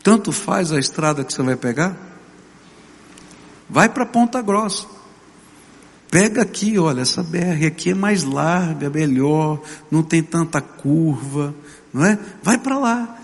tanto 0.03 0.33
faz 0.33 0.73
a 0.73 0.79
estrada 0.79 1.25
que 1.25 1.33
você 1.33 1.43
vai 1.43 1.57
pegar. 1.57 1.97
Vai 3.69 3.89
para 3.89 4.07
Ponta 4.07 4.41
Grossa. 4.41 4.87
Pega 6.11 6.43
aqui, 6.43 6.79
olha, 6.79 7.01
essa 7.01 7.23
BR 7.23 7.67
aqui 7.67 7.91
é 7.91 7.95
mais 7.95 8.23
larga, 8.23 8.89
melhor, 8.89 9.61
não 9.91 10.03
tem 10.03 10.23
tanta 10.23 10.61
curva, 10.61 11.55
não 11.93 12.05
é? 12.05 12.19
Vai 12.43 12.57
para 12.57 12.79
lá. 12.79 13.19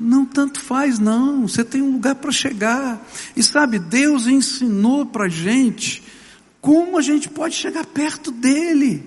Não 0.00 0.24
tanto 0.24 0.60
faz, 0.60 0.98
não. 0.98 1.46
Você 1.46 1.62
tem 1.64 1.80
um 1.80 1.92
lugar 1.92 2.16
para 2.16 2.32
chegar. 2.32 3.00
E 3.36 3.42
sabe, 3.42 3.78
Deus 3.78 4.26
ensinou 4.26 5.06
para 5.06 5.28
gente 5.28 6.01
como 6.62 6.96
a 6.96 7.02
gente 7.02 7.28
pode 7.28 7.56
chegar 7.56 7.84
perto 7.84 8.30
dele. 8.30 9.04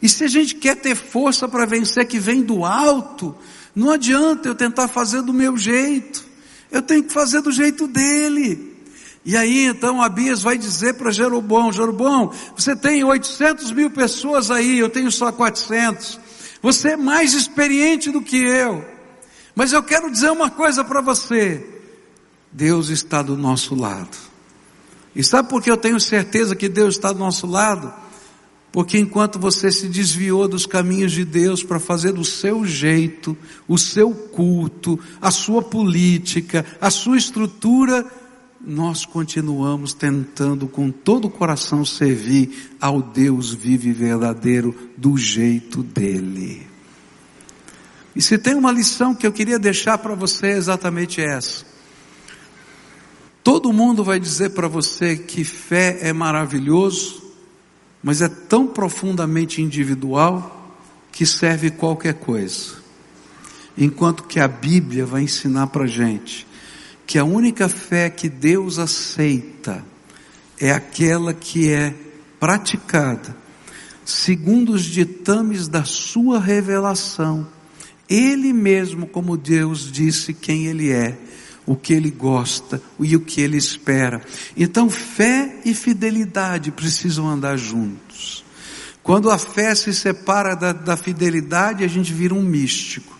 E 0.00 0.08
se 0.08 0.24
a 0.24 0.28
gente 0.28 0.54
quer 0.54 0.76
ter 0.76 0.94
força 0.94 1.48
para 1.48 1.64
vencer 1.64 2.06
que 2.06 2.20
vem 2.20 2.42
do 2.42 2.66
alto, 2.66 3.34
não 3.74 3.90
adianta 3.90 4.46
eu 4.46 4.54
tentar 4.54 4.88
fazer 4.88 5.22
do 5.22 5.32
meu 5.32 5.56
jeito. 5.56 6.24
Eu 6.70 6.82
tenho 6.82 7.02
que 7.02 7.12
fazer 7.12 7.40
do 7.40 7.50
jeito 7.50 7.88
dele. 7.88 8.76
E 9.24 9.36
aí 9.38 9.64
então 9.64 10.02
Abias 10.02 10.42
vai 10.42 10.58
dizer 10.58 10.94
para 10.94 11.10
Jeroboão, 11.10 11.72
Jeroboão, 11.72 12.30
você 12.54 12.76
tem 12.76 13.02
800 13.02 13.72
mil 13.72 13.90
pessoas 13.90 14.50
aí, 14.50 14.78
eu 14.78 14.90
tenho 14.90 15.10
só 15.10 15.32
400. 15.32 16.20
Você 16.60 16.90
é 16.90 16.96
mais 16.96 17.32
experiente 17.32 18.10
do 18.10 18.20
que 18.20 18.36
eu. 18.36 18.84
Mas 19.54 19.72
eu 19.72 19.82
quero 19.82 20.10
dizer 20.10 20.30
uma 20.30 20.50
coisa 20.50 20.84
para 20.84 21.00
você. 21.00 21.66
Deus 22.52 22.90
está 22.90 23.22
do 23.22 23.36
nosso 23.36 23.74
lado. 23.74 24.28
E 25.18 25.24
sabe 25.24 25.48
por 25.48 25.60
que 25.60 25.68
eu 25.68 25.76
tenho 25.76 25.98
certeza 25.98 26.54
que 26.54 26.68
Deus 26.68 26.94
está 26.94 27.12
do 27.12 27.18
nosso 27.18 27.44
lado? 27.44 27.92
Porque 28.70 28.96
enquanto 28.96 29.36
você 29.36 29.72
se 29.72 29.88
desviou 29.88 30.46
dos 30.46 30.64
caminhos 30.64 31.10
de 31.10 31.24
Deus 31.24 31.64
para 31.64 31.80
fazer 31.80 32.12
do 32.12 32.24
seu 32.24 32.64
jeito, 32.64 33.36
o 33.66 33.76
seu 33.76 34.12
culto, 34.12 34.96
a 35.20 35.32
sua 35.32 35.60
política, 35.60 36.64
a 36.80 36.88
sua 36.88 37.16
estrutura, 37.16 38.06
nós 38.60 39.04
continuamos 39.04 39.92
tentando 39.92 40.68
com 40.68 40.88
todo 40.88 41.24
o 41.24 41.30
coração 41.30 41.84
servir 41.84 42.76
ao 42.80 43.02
Deus 43.02 43.52
vivo 43.52 43.88
e 43.88 43.92
verdadeiro 43.92 44.72
do 44.96 45.16
jeito 45.18 45.82
dele. 45.82 46.64
E 48.14 48.22
se 48.22 48.38
tem 48.38 48.54
uma 48.54 48.70
lição 48.70 49.16
que 49.16 49.26
eu 49.26 49.32
queria 49.32 49.58
deixar 49.58 49.98
para 49.98 50.14
você 50.14 50.46
é 50.46 50.56
exatamente 50.56 51.20
essa. 51.20 51.66
Todo 53.48 53.72
mundo 53.72 54.04
vai 54.04 54.20
dizer 54.20 54.50
para 54.50 54.68
você 54.68 55.16
que 55.16 55.42
fé 55.42 56.00
é 56.02 56.12
maravilhoso, 56.12 57.32
mas 58.02 58.20
é 58.20 58.28
tão 58.28 58.66
profundamente 58.66 59.62
individual 59.62 60.76
que 61.10 61.24
serve 61.24 61.70
qualquer 61.70 62.12
coisa. 62.12 62.74
Enquanto 63.74 64.24
que 64.24 64.38
a 64.38 64.46
Bíblia 64.46 65.06
vai 65.06 65.22
ensinar 65.22 65.68
para 65.68 65.86
gente 65.86 66.46
que 67.06 67.18
a 67.18 67.24
única 67.24 67.70
fé 67.70 68.10
que 68.10 68.28
Deus 68.28 68.78
aceita 68.78 69.82
é 70.60 70.70
aquela 70.70 71.32
que 71.32 71.70
é 71.70 71.94
praticada 72.38 73.34
segundo 74.04 74.74
os 74.74 74.84
ditames 74.84 75.68
da 75.68 75.84
sua 75.84 76.38
revelação. 76.38 77.48
Ele 78.10 78.52
mesmo, 78.52 79.06
como 79.06 79.38
Deus 79.38 79.90
disse 79.90 80.34
quem 80.34 80.66
ele 80.66 80.90
é, 80.90 81.18
o 81.68 81.76
que 81.76 81.92
ele 81.92 82.10
gosta 82.10 82.80
e 82.98 83.14
o 83.14 83.20
que 83.20 83.42
ele 83.42 83.58
espera. 83.58 84.22
Então, 84.56 84.88
fé 84.88 85.60
e 85.66 85.74
fidelidade 85.74 86.70
precisam 86.70 87.28
andar 87.28 87.58
juntos. 87.58 88.42
Quando 89.02 89.30
a 89.30 89.36
fé 89.36 89.74
se 89.74 89.92
separa 89.92 90.54
da, 90.54 90.72
da 90.72 90.96
fidelidade, 90.96 91.84
a 91.84 91.88
gente 91.88 92.10
vira 92.10 92.34
um 92.34 92.42
místico. 92.42 93.18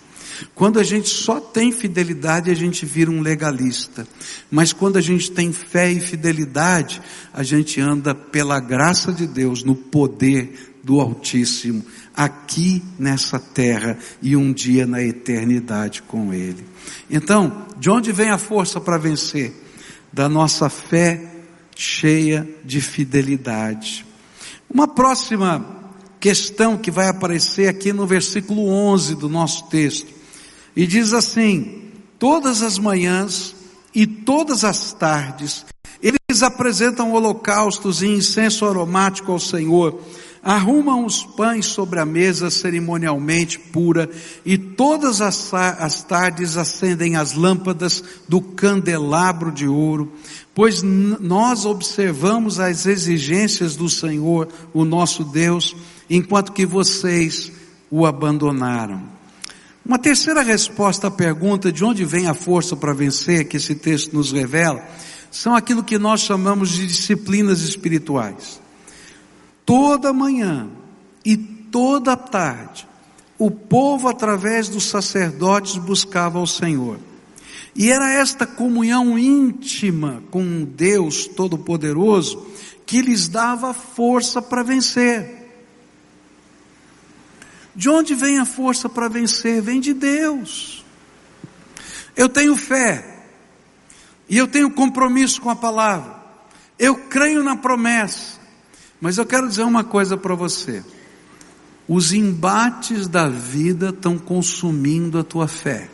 Quando 0.55 0.79
a 0.81 0.83
gente 0.83 1.11
só 1.11 1.41
tem 1.41 1.71
fidelidade, 1.73 2.51
a 2.51 2.55
gente 2.55 2.87
vira 2.87 3.11
um 3.11 3.21
legalista. 3.21 4.09
Mas 4.51 4.73
quando 4.73 4.97
a 4.97 5.01
gente 5.01 5.31
tem 5.31 5.53
fé 5.53 5.91
e 5.91 6.01
fidelidade, 6.01 7.03
a 7.35 7.43
gente 7.43 7.81
anda 7.81 8.15
pela 8.15 8.61
graça 8.61 9.13
de 9.13 9.27
Deus, 9.27 9.63
no 9.63 9.75
poder 9.75 10.68
do 10.89 11.03
Altíssimo, 11.03 11.85
aqui 12.17 12.83
nessa 12.99 13.39
terra 13.39 13.99
e 14.23 14.35
um 14.35 14.55
dia 14.55 14.87
na 14.87 15.03
eternidade 15.03 16.01
com 16.01 16.33
Ele. 16.33 16.65
Então, 17.11 17.67
de 17.77 17.91
onde 17.91 18.11
vem 18.11 18.31
a 18.31 18.39
força 18.39 18.81
para 18.81 18.97
vencer? 18.97 19.53
Da 20.11 20.31
nossa 20.31 20.71
fé 20.71 21.31
cheia 21.77 22.49
de 22.65 22.81
fidelidade. 22.81 24.07
Uma 24.71 24.89
próxima 24.89 25.93
questão 26.19 26.79
que 26.79 26.91
vai 26.91 27.09
aparecer 27.09 27.69
aqui 27.69 27.93
no 27.93 28.07
versículo 28.07 28.67
11 28.71 29.15
do 29.15 29.29
nosso 29.29 29.69
texto. 29.69 30.09
E 30.75 30.87
diz 30.87 31.13
assim: 31.13 31.91
Todas 32.19 32.63
as 32.63 32.79
manhãs 32.79 33.55
e 33.95 34.07
todas 34.07 34.65
as 34.65 34.95
tardes, 34.95 35.67
eles 36.03 36.43
apresentam 36.43 37.13
holocaustos 37.13 38.01
e 38.01 38.07
incenso 38.07 38.65
aromático 38.65 39.31
ao 39.31 39.39
Senhor 39.39 40.01
arrumam 40.43 41.05
os 41.05 41.25
pães 41.25 41.67
sobre 41.67 41.99
a 41.99 42.07
mesa 42.07 42.51
cerimonialmente 42.51 43.59
pura 43.59 44.09
e 44.45 44.57
todas 44.57 45.21
as, 45.21 45.53
as 45.53 46.03
tardes 46.03 46.57
acendem 46.57 47.17
as 47.17 47.35
lâmpadas 47.35 48.03
do 48.29 48.41
candelabro 48.41 49.51
de 49.51 49.67
ouro, 49.67 50.13
pois 50.55 50.83
nós 50.83 51.65
observamos 51.65 52.61
as 52.61 52.87
exigências 52.87 53.77
do 53.77 53.89
Senhor, 53.89 54.49
o 54.73 54.85
nosso 54.85 55.25
Deus, 55.25 55.75
enquanto 56.09 56.53
que 56.53 56.67
vocês 56.67 57.53
o 57.91 58.07
abandonaram. 58.07 59.03
Uma 59.85 59.99
terceira 59.99 60.43
resposta 60.43 61.07
à 61.07 61.11
pergunta 61.11 61.73
de 61.73 61.83
onde 61.83 62.05
vem 62.05 62.27
a 62.27 62.35
força 62.35 62.77
para 62.77 62.93
vencer, 62.93 63.49
que 63.49 63.57
esse 63.57 63.75
texto 63.75 64.13
nos 64.13 64.33
revela, 64.33 64.87
são 65.31 65.55
aquilo 65.55 65.83
que 65.83 65.99
nós 65.99 66.21
chamamos 66.21 66.71
de 66.71 66.87
disciplinas 66.87 67.63
espirituais 67.63 68.61
toda 69.69 70.15
manhã 70.15 70.67
e 71.23 71.37
toda 71.37 72.17
tarde, 72.17 72.89
o 73.37 73.51
povo, 73.51 74.09
através 74.09 74.67
dos 74.67 74.87
sacerdotes, 74.87 75.77
buscava 75.77 76.41
o 76.41 76.47
Senhor. 76.47 76.99
E 77.77 77.91
era 77.91 78.11
esta 78.11 78.47
comunhão 78.47 79.19
íntima 79.19 80.23
com 80.31 80.65
Deus 80.65 81.27
Todo-Poderoso 81.27 82.47
que 82.87 83.03
lhes 83.03 83.29
dava 83.29 83.75
força 83.75 84.41
para 84.41 84.63
vencer. 84.63 85.51
De 87.77 87.91
onde 87.91 88.15
vem 88.15 88.39
a 88.39 88.47
força 88.47 88.89
para 88.89 89.07
vencer? 89.07 89.61
Vem 89.61 89.81
de 89.81 89.93
Deus. 89.93 90.83
Eu 92.17 92.31
tenho 92.31 92.57
fé, 92.57 93.19
e 94.31 94.39
eu 94.39 94.49
tenho 94.49 94.71
compromisso 94.71 95.43
com 95.43 95.51
a 95.51 95.57
palavra, 95.57 96.17
eu 96.79 96.97
creio 96.97 97.45
na 97.45 97.55
promessa, 97.55 98.38
mas 99.01 99.19
eu 99.19 99.27
quero 99.27 99.49
dizer 99.49 99.63
uma 99.63 99.85
coisa 99.85 100.17
para 100.17 100.35
você. 100.35 100.83
Os 101.87 102.13
embates 102.13 103.09
da 103.09 103.29
vida 103.29 103.91
estão 103.91 104.19
consumindo 104.19 105.19
a 105.19 105.25
tua 105.25 105.49
fé. 105.49 105.89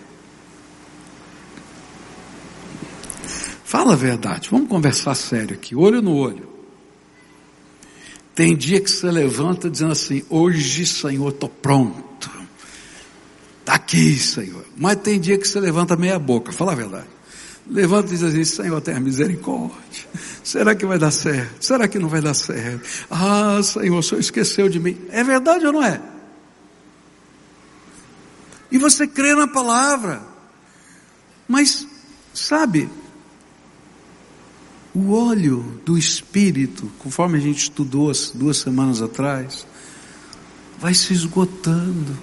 Fala 3.64 3.92
a 3.92 3.96
verdade, 3.96 4.48
vamos 4.50 4.68
conversar 4.68 5.14
sério 5.14 5.54
aqui, 5.54 5.74
olho 5.74 6.00
no 6.00 6.14
olho. 6.14 6.48
Tem 8.34 8.56
dia 8.56 8.80
que 8.80 8.90
você 8.90 9.10
levanta 9.10 9.70
dizendo 9.70 9.92
assim: 9.92 10.24
Hoje, 10.28 10.84
Senhor, 10.86 11.28
estou 11.28 11.48
pronto. 11.48 12.30
Está 13.60 13.74
aqui, 13.74 14.18
Senhor. 14.18 14.64
Mas 14.76 14.96
tem 14.96 15.20
dia 15.20 15.38
que 15.38 15.46
você 15.46 15.60
levanta 15.60 15.96
meia 15.96 16.18
boca, 16.18 16.52
fala 16.52 16.72
a 16.72 16.74
verdade. 16.74 17.06
Levanta 17.66 18.08
e 18.08 18.10
diz 18.10 18.22
assim: 18.22 18.44
Senhor, 18.44 18.80
tenha 18.80 19.00
misericórdia. 19.00 20.06
Será 20.42 20.74
que 20.74 20.84
vai 20.84 20.98
dar 20.98 21.10
certo? 21.10 21.64
Será 21.64 21.88
que 21.88 21.98
não 21.98 22.08
vai 22.08 22.20
dar 22.20 22.34
certo? 22.34 22.86
Ah, 23.10 23.60
Senhor, 23.62 23.98
o 23.98 24.02
Senhor 24.02 24.20
esqueceu 24.20 24.68
de 24.68 24.78
mim. 24.78 24.98
É 25.10 25.24
verdade 25.24 25.66
ou 25.66 25.72
não 25.72 25.82
é? 25.82 26.00
E 28.70 28.78
você 28.78 29.06
crê 29.06 29.34
na 29.34 29.48
palavra. 29.48 30.22
Mas, 31.48 31.86
sabe, 32.34 32.88
o 34.94 35.12
óleo 35.12 35.80
do 35.84 35.96
Espírito, 35.96 36.90
conforme 36.98 37.38
a 37.38 37.40
gente 37.40 37.58
estudou 37.58 38.12
duas 38.34 38.58
semanas 38.58 39.00
atrás, 39.00 39.66
vai 40.78 40.92
se 40.92 41.12
esgotando. 41.12 42.16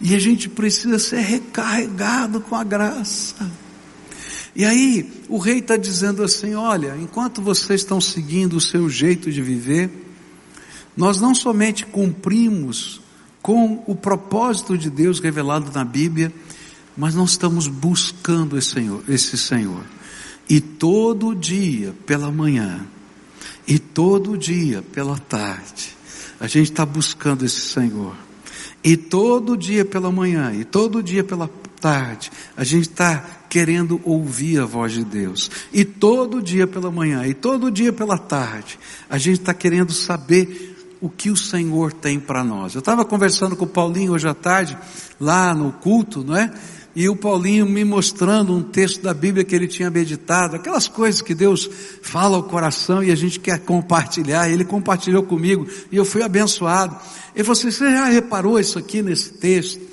E 0.00 0.14
a 0.14 0.18
gente 0.18 0.48
precisa 0.48 0.98
ser 0.98 1.20
recarregado 1.20 2.40
com 2.40 2.56
a 2.56 2.64
graça. 2.64 3.50
E 4.54 4.64
aí 4.64 5.10
o 5.28 5.38
rei 5.38 5.58
está 5.58 5.76
dizendo 5.76 6.22
assim: 6.22 6.54
olha, 6.54 6.96
enquanto 7.00 7.40
vocês 7.40 7.80
estão 7.80 8.00
seguindo 8.00 8.56
o 8.56 8.60
seu 8.60 8.88
jeito 8.88 9.30
de 9.30 9.40
viver, 9.40 9.90
nós 10.96 11.20
não 11.20 11.34
somente 11.34 11.86
cumprimos 11.86 13.00
com 13.40 13.82
o 13.86 13.94
propósito 13.94 14.76
de 14.76 14.90
Deus 14.90 15.20
revelado 15.20 15.70
na 15.72 15.84
Bíblia, 15.84 16.32
mas 16.96 17.14
nós 17.14 17.30
estamos 17.30 17.66
buscando 17.66 18.58
esse 18.58 18.70
Senhor, 18.70 19.02
esse 19.08 19.38
Senhor. 19.38 19.84
E 20.48 20.60
todo 20.60 21.34
dia 21.34 21.94
pela 22.04 22.30
manhã, 22.30 22.86
e 23.66 23.78
todo 23.78 24.36
dia 24.36 24.82
pela 24.82 25.16
tarde, 25.16 25.96
a 26.40 26.46
gente 26.46 26.72
está 26.72 26.84
buscando 26.84 27.44
esse 27.44 27.60
Senhor. 27.60 28.16
E 28.82 28.96
todo 28.96 29.56
dia 29.56 29.84
pela 29.84 30.10
manhã, 30.10 30.52
e 30.52 30.64
todo 30.64 31.02
dia 31.02 31.22
pela 31.22 31.48
tarde, 31.80 32.30
a 32.56 32.62
gente 32.62 32.88
está 32.88 33.24
querendo 33.48 34.00
ouvir 34.04 34.60
a 34.60 34.64
voz 34.64 34.92
de 34.92 35.04
Deus. 35.04 35.50
E 35.72 35.84
todo 35.84 36.42
dia 36.42 36.66
pela 36.66 36.90
manhã, 36.90 37.26
e 37.26 37.34
todo 37.34 37.70
dia 37.70 37.92
pela 37.92 38.18
tarde, 38.18 38.78
a 39.08 39.18
gente 39.18 39.40
está 39.40 39.54
querendo 39.54 39.92
saber 39.92 40.76
o 41.00 41.08
que 41.08 41.30
o 41.30 41.36
Senhor 41.36 41.92
tem 41.92 42.20
para 42.20 42.44
nós. 42.44 42.74
Eu 42.74 42.80
estava 42.80 43.04
conversando 43.04 43.56
com 43.56 43.64
o 43.64 43.68
Paulinho 43.68 44.12
hoje 44.12 44.28
à 44.28 44.34
tarde, 44.34 44.76
lá 45.18 45.54
no 45.54 45.72
culto, 45.72 46.22
não 46.22 46.36
é? 46.36 46.52
E 46.94 47.08
o 47.08 47.14
Paulinho 47.14 47.66
me 47.66 47.84
mostrando 47.84 48.52
um 48.52 48.62
texto 48.62 49.00
da 49.00 49.14
Bíblia 49.14 49.44
que 49.44 49.54
ele 49.54 49.68
tinha 49.68 49.88
meditado, 49.88 50.56
aquelas 50.56 50.88
coisas 50.88 51.22
que 51.22 51.34
Deus 51.34 51.70
fala 52.02 52.36
ao 52.36 52.42
coração 52.42 53.02
e 53.02 53.12
a 53.12 53.14
gente 53.14 53.38
quer 53.38 53.60
compartilhar. 53.60 54.50
Ele 54.50 54.64
compartilhou 54.64 55.22
comigo 55.22 55.66
e 55.90 55.96
eu 55.96 56.04
fui 56.04 56.22
abençoado. 56.22 56.96
E 57.34 57.42
você, 57.42 57.70
você 57.70 57.92
já 57.92 58.06
reparou 58.06 58.58
isso 58.58 58.78
aqui 58.78 59.02
nesse 59.02 59.30
texto? 59.34 59.89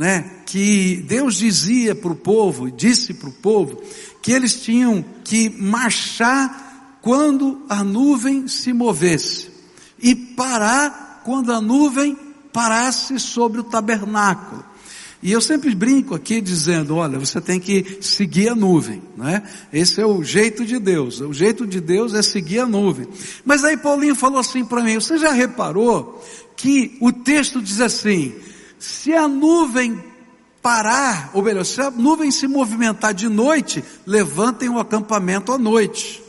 Né? 0.00 0.30
Que 0.46 1.04
Deus 1.06 1.34
dizia 1.34 1.94
para 1.94 2.10
o 2.10 2.16
povo, 2.16 2.70
disse 2.70 3.12
para 3.12 3.28
o 3.28 3.32
povo, 3.32 3.82
que 4.22 4.32
eles 4.32 4.62
tinham 4.62 5.04
que 5.22 5.50
marchar 5.50 6.96
quando 7.02 7.66
a 7.68 7.84
nuvem 7.84 8.48
se 8.48 8.72
movesse 8.72 9.50
e 10.02 10.14
parar 10.14 11.20
quando 11.22 11.52
a 11.52 11.60
nuvem 11.60 12.16
parasse 12.50 13.20
sobre 13.20 13.60
o 13.60 13.64
tabernáculo. 13.64 14.64
E 15.22 15.32
eu 15.32 15.40
sempre 15.42 15.74
brinco 15.74 16.14
aqui 16.14 16.40
dizendo, 16.40 16.96
olha, 16.96 17.18
você 17.18 17.38
tem 17.38 17.60
que 17.60 17.98
seguir 18.00 18.48
a 18.48 18.54
nuvem, 18.54 19.02
né? 19.18 19.42
Esse 19.70 20.00
é 20.00 20.06
o 20.06 20.24
jeito 20.24 20.64
de 20.64 20.78
Deus. 20.78 21.20
O 21.20 21.34
jeito 21.34 21.66
de 21.66 21.78
Deus 21.78 22.14
é 22.14 22.22
seguir 22.22 22.60
a 22.60 22.66
nuvem. 22.66 23.06
Mas 23.44 23.64
aí 23.64 23.76
Paulinho 23.76 24.14
falou 24.14 24.38
assim 24.40 24.64
para 24.64 24.82
mim, 24.82 24.94
você 24.94 25.18
já 25.18 25.32
reparou 25.32 26.24
que 26.56 26.96
o 27.02 27.12
texto 27.12 27.60
diz 27.60 27.82
assim, 27.82 28.34
se 28.80 29.12
a 29.12 29.28
nuvem 29.28 30.02
parar, 30.62 31.30
ou 31.34 31.42
melhor, 31.42 31.64
se 31.64 31.80
a 31.80 31.90
nuvem 31.90 32.30
se 32.30 32.48
movimentar 32.48 33.14
de 33.14 33.28
noite, 33.28 33.84
levantem 34.06 34.68
o 34.70 34.78
acampamento 34.78 35.52
à 35.52 35.58
noite. 35.58 36.22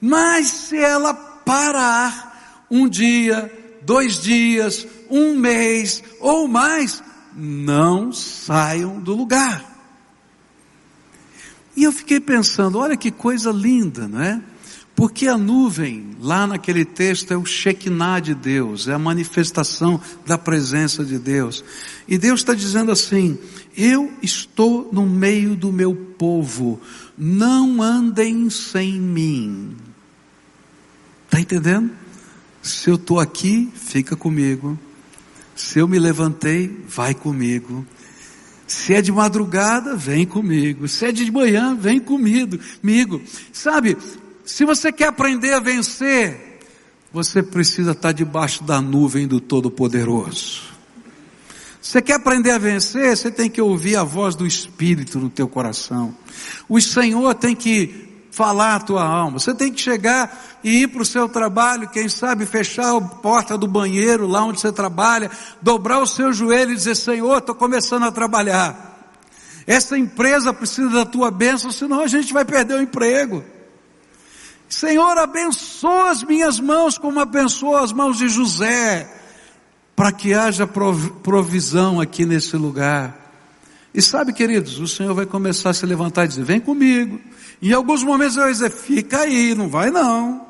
Mas 0.00 0.48
se 0.48 0.76
ela 0.76 1.14
parar 1.14 2.66
um 2.70 2.88
dia, 2.88 3.50
dois 3.82 4.20
dias, 4.20 4.86
um 5.08 5.36
mês 5.36 6.02
ou 6.20 6.48
mais, 6.48 7.02
não 7.34 8.12
saiam 8.12 9.00
do 9.00 9.14
lugar. 9.14 9.64
E 11.76 11.84
eu 11.84 11.92
fiquei 11.92 12.18
pensando, 12.18 12.78
olha 12.78 12.96
que 12.96 13.12
coisa 13.12 13.52
linda, 13.52 14.08
não 14.08 14.20
é? 14.20 14.42
Porque 14.98 15.28
a 15.28 15.38
nuvem, 15.38 16.10
lá 16.20 16.44
naquele 16.44 16.84
texto, 16.84 17.32
é 17.32 17.36
o 17.36 17.46
Shekinah 17.46 18.18
de 18.18 18.34
Deus, 18.34 18.88
é 18.88 18.94
a 18.94 18.98
manifestação 18.98 20.00
da 20.26 20.36
presença 20.36 21.04
de 21.04 21.20
Deus. 21.20 21.62
E 22.08 22.18
Deus 22.18 22.40
está 22.40 22.52
dizendo 22.52 22.90
assim: 22.90 23.38
Eu 23.76 24.12
estou 24.20 24.90
no 24.92 25.06
meio 25.06 25.54
do 25.54 25.70
meu 25.70 25.94
povo, 25.94 26.80
não 27.16 27.80
andem 27.80 28.50
sem 28.50 29.00
mim. 29.00 29.76
Está 31.26 31.38
entendendo? 31.38 31.92
Se 32.60 32.90
eu 32.90 32.96
estou 32.96 33.20
aqui, 33.20 33.70
fica 33.76 34.16
comigo. 34.16 34.76
Se 35.54 35.78
eu 35.78 35.86
me 35.86 36.00
levantei, 36.00 36.76
vai 36.88 37.14
comigo. 37.14 37.86
Se 38.66 38.94
é 38.94 39.00
de 39.00 39.12
madrugada, 39.12 39.94
vem 39.94 40.26
comigo. 40.26 40.88
Se 40.88 41.04
é 41.04 41.12
de 41.12 41.30
manhã, 41.30 41.76
vem 41.76 42.00
comigo. 42.00 43.22
Sabe, 43.52 43.96
se 44.48 44.64
você 44.64 44.90
quer 44.90 45.08
aprender 45.08 45.52
a 45.52 45.60
vencer, 45.60 46.58
você 47.12 47.42
precisa 47.42 47.90
estar 47.90 48.12
debaixo 48.12 48.64
da 48.64 48.80
nuvem 48.80 49.28
do 49.28 49.42
Todo-Poderoso. 49.42 50.62
Você 51.82 52.00
quer 52.00 52.14
aprender 52.14 52.52
a 52.52 52.58
vencer, 52.58 53.14
você 53.14 53.30
tem 53.30 53.50
que 53.50 53.60
ouvir 53.60 53.96
a 53.96 54.02
voz 54.02 54.34
do 54.34 54.46
Espírito 54.46 55.18
no 55.18 55.28
teu 55.28 55.46
coração. 55.48 56.16
O 56.66 56.80
Senhor 56.80 57.34
tem 57.34 57.54
que 57.54 58.08
falar 58.30 58.76
a 58.76 58.80
tua 58.80 59.04
alma. 59.04 59.38
Você 59.38 59.52
tem 59.52 59.70
que 59.70 59.82
chegar 59.82 60.58
e 60.64 60.82
ir 60.82 60.88
para 60.88 61.02
o 61.02 61.06
seu 61.06 61.28
trabalho, 61.28 61.90
quem 61.90 62.08
sabe 62.08 62.46
fechar 62.46 62.96
a 62.96 63.00
porta 63.02 63.58
do 63.58 63.68
banheiro 63.68 64.26
lá 64.26 64.42
onde 64.44 64.60
você 64.60 64.72
trabalha, 64.72 65.30
dobrar 65.60 66.00
o 66.00 66.06
seu 66.06 66.32
joelho 66.32 66.72
e 66.72 66.76
dizer, 66.76 66.94
Senhor, 66.94 67.36
estou 67.36 67.54
começando 67.54 68.04
a 68.04 68.10
trabalhar. 68.10 69.12
Essa 69.66 69.98
empresa 69.98 70.54
precisa 70.54 70.88
da 70.88 71.04
tua 71.04 71.30
bênção, 71.30 71.70
senão 71.70 72.00
a 72.00 72.06
gente 72.06 72.32
vai 72.32 72.46
perder 72.46 72.78
o 72.78 72.82
emprego. 72.82 73.44
Senhor, 74.68 75.16
abençoa 75.16 76.10
as 76.10 76.22
minhas 76.22 76.60
mãos 76.60 76.98
como 76.98 77.18
abençoa 77.20 77.82
as 77.82 77.92
mãos 77.92 78.18
de 78.18 78.28
José, 78.28 79.10
para 79.96 80.12
que 80.12 80.34
haja 80.34 80.66
provisão 80.66 82.00
aqui 82.00 82.26
nesse 82.26 82.56
lugar. 82.56 83.28
E 83.94 84.02
sabe, 84.02 84.32
queridos, 84.32 84.78
o 84.78 84.86
Senhor 84.86 85.14
vai 85.14 85.26
começar 85.26 85.70
a 85.70 85.74
se 85.74 85.86
levantar 85.86 86.26
e 86.26 86.28
dizer: 86.28 86.44
Vem 86.44 86.60
comigo. 86.60 87.18
Em 87.60 87.72
alguns 87.72 88.02
momentos 88.02 88.36
eu 88.36 88.42
vou 88.42 88.52
dizer: 88.52 88.70
Fica 88.70 89.20
aí, 89.20 89.54
não 89.54 89.68
vai 89.68 89.90
não. 89.90 90.46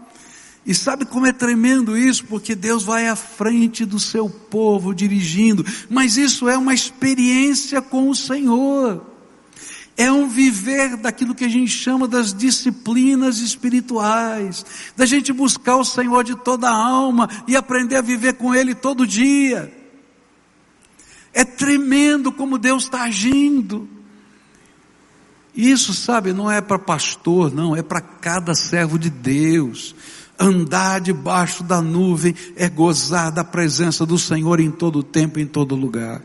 E 0.66 0.74
sabe 0.74 1.06
como 1.06 1.26
é 1.26 1.32
tremendo 1.32 1.96
isso? 1.96 2.24
Porque 2.24 2.54
Deus 2.54 2.82
vai 2.82 3.08
à 3.08 3.16
frente 3.16 3.86
do 3.86 3.98
seu 3.98 4.28
povo 4.28 4.94
dirigindo. 4.94 5.64
Mas 5.88 6.18
isso 6.18 6.46
é 6.48 6.58
uma 6.58 6.74
experiência 6.74 7.80
com 7.80 8.10
o 8.10 8.14
Senhor. 8.14 9.02
É 10.00 10.12
um 10.12 10.28
viver 10.28 10.96
daquilo 10.96 11.34
que 11.34 11.44
a 11.44 11.48
gente 11.48 11.72
chama 11.72 12.06
das 12.06 12.32
disciplinas 12.32 13.40
espirituais, 13.40 14.64
da 14.96 15.04
gente 15.04 15.32
buscar 15.32 15.74
o 15.74 15.84
Senhor 15.84 16.22
de 16.22 16.36
toda 16.36 16.70
a 16.70 16.72
alma 16.72 17.28
e 17.48 17.56
aprender 17.56 17.96
a 17.96 18.00
viver 18.00 18.34
com 18.34 18.54
Ele 18.54 18.76
todo 18.76 19.04
dia. 19.04 19.74
É 21.32 21.44
tremendo 21.44 22.30
como 22.30 22.58
Deus 22.58 22.84
está 22.84 23.02
agindo. 23.02 23.88
Isso, 25.52 25.92
sabe, 25.92 26.32
não 26.32 26.48
é 26.48 26.60
para 26.60 26.78
pastor, 26.78 27.52
não, 27.52 27.74
é 27.74 27.82
para 27.82 28.00
cada 28.00 28.54
servo 28.54 29.00
de 29.00 29.10
Deus. 29.10 29.96
Andar 30.40 31.00
debaixo 31.00 31.64
da 31.64 31.82
nuvem 31.82 32.32
é 32.54 32.68
gozar 32.68 33.32
da 33.32 33.42
presença 33.42 34.06
do 34.06 34.16
Senhor 34.16 34.60
em 34.60 34.70
todo 34.70 35.02
tempo, 35.02 35.40
em 35.40 35.46
todo 35.46 35.74
lugar. 35.74 36.22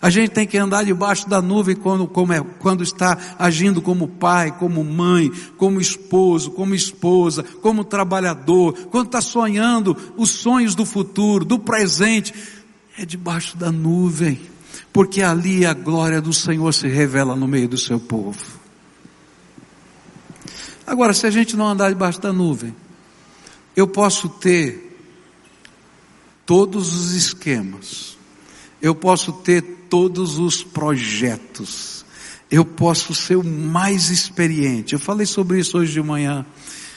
A 0.00 0.08
gente 0.08 0.30
tem 0.30 0.46
que 0.46 0.56
andar 0.56 0.84
debaixo 0.84 1.28
da 1.28 1.42
nuvem 1.42 1.74
quando, 1.74 2.08
é, 2.32 2.40
quando 2.60 2.84
está 2.84 3.18
agindo 3.36 3.82
como 3.82 4.06
pai, 4.06 4.56
como 4.56 4.84
mãe, 4.84 5.32
como 5.56 5.80
esposo, 5.80 6.52
como 6.52 6.76
esposa, 6.76 7.42
como 7.42 7.82
trabalhador, 7.82 8.72
quando 8.88 9.06
está 9.06 9.20
sonhando 9.20 9.96
os 10.16 10.30
sonhos 10.30 10.76
do 10.76 10.84
futuro, 10.84 11.44
do 11.44 11.58
presente. 11.58 12.32
É 12.96 13.04
debaixo 13.04 13.56
da 13.56 13.72
nuvem, 13.72 14.40
porque 14.92 15.22
ali 15.22 15.66
a 15.66 15.74
glória 15.74 16.20
do 16.20 16.32
Senhor 16.32 16.72
se 16.72 16.86
revela 16.86 17.34
no 17.34 17.48
meio 17.48 17.68
do 17.68 17.76
seu 17.76 17.98
povo. 17.98 18.38
Agora, 20.86 21.12
se 21.12 21.26
a 21.26 21.30
gente 21.30 21.56
não 21.56 21.66
andar 21.66 21.88
debaixo 21.88 22.20
da 22.20 22.32
nuvem, 22.32 22.72
eu 23.76 23.86
posso 23.86 24.28
ter 24.28 24.98
todos 26.46 26.94
os 26.94 27.12
esquemas, 27.12 28.16
eu 28.80 28.94
posso 28.94 29.32
ter 29.32 29.60
todos 29.90 30.38
os 30.38 30.64
projetos, 30.64 32.04
eu 32.50 32.64
posso 32.64 33.14
ser 33.14 33.36
o 33.36 33.44
mais 33.44 34.08
experiente. 34.08 34.94
Eu 34.94 34.98
falei 35.00 35.26
sobre 35.26 35.58
isso 35.58 35.76
hoje 35.78 35.92
de 35.92 36.02
manhã. 36.02 36.46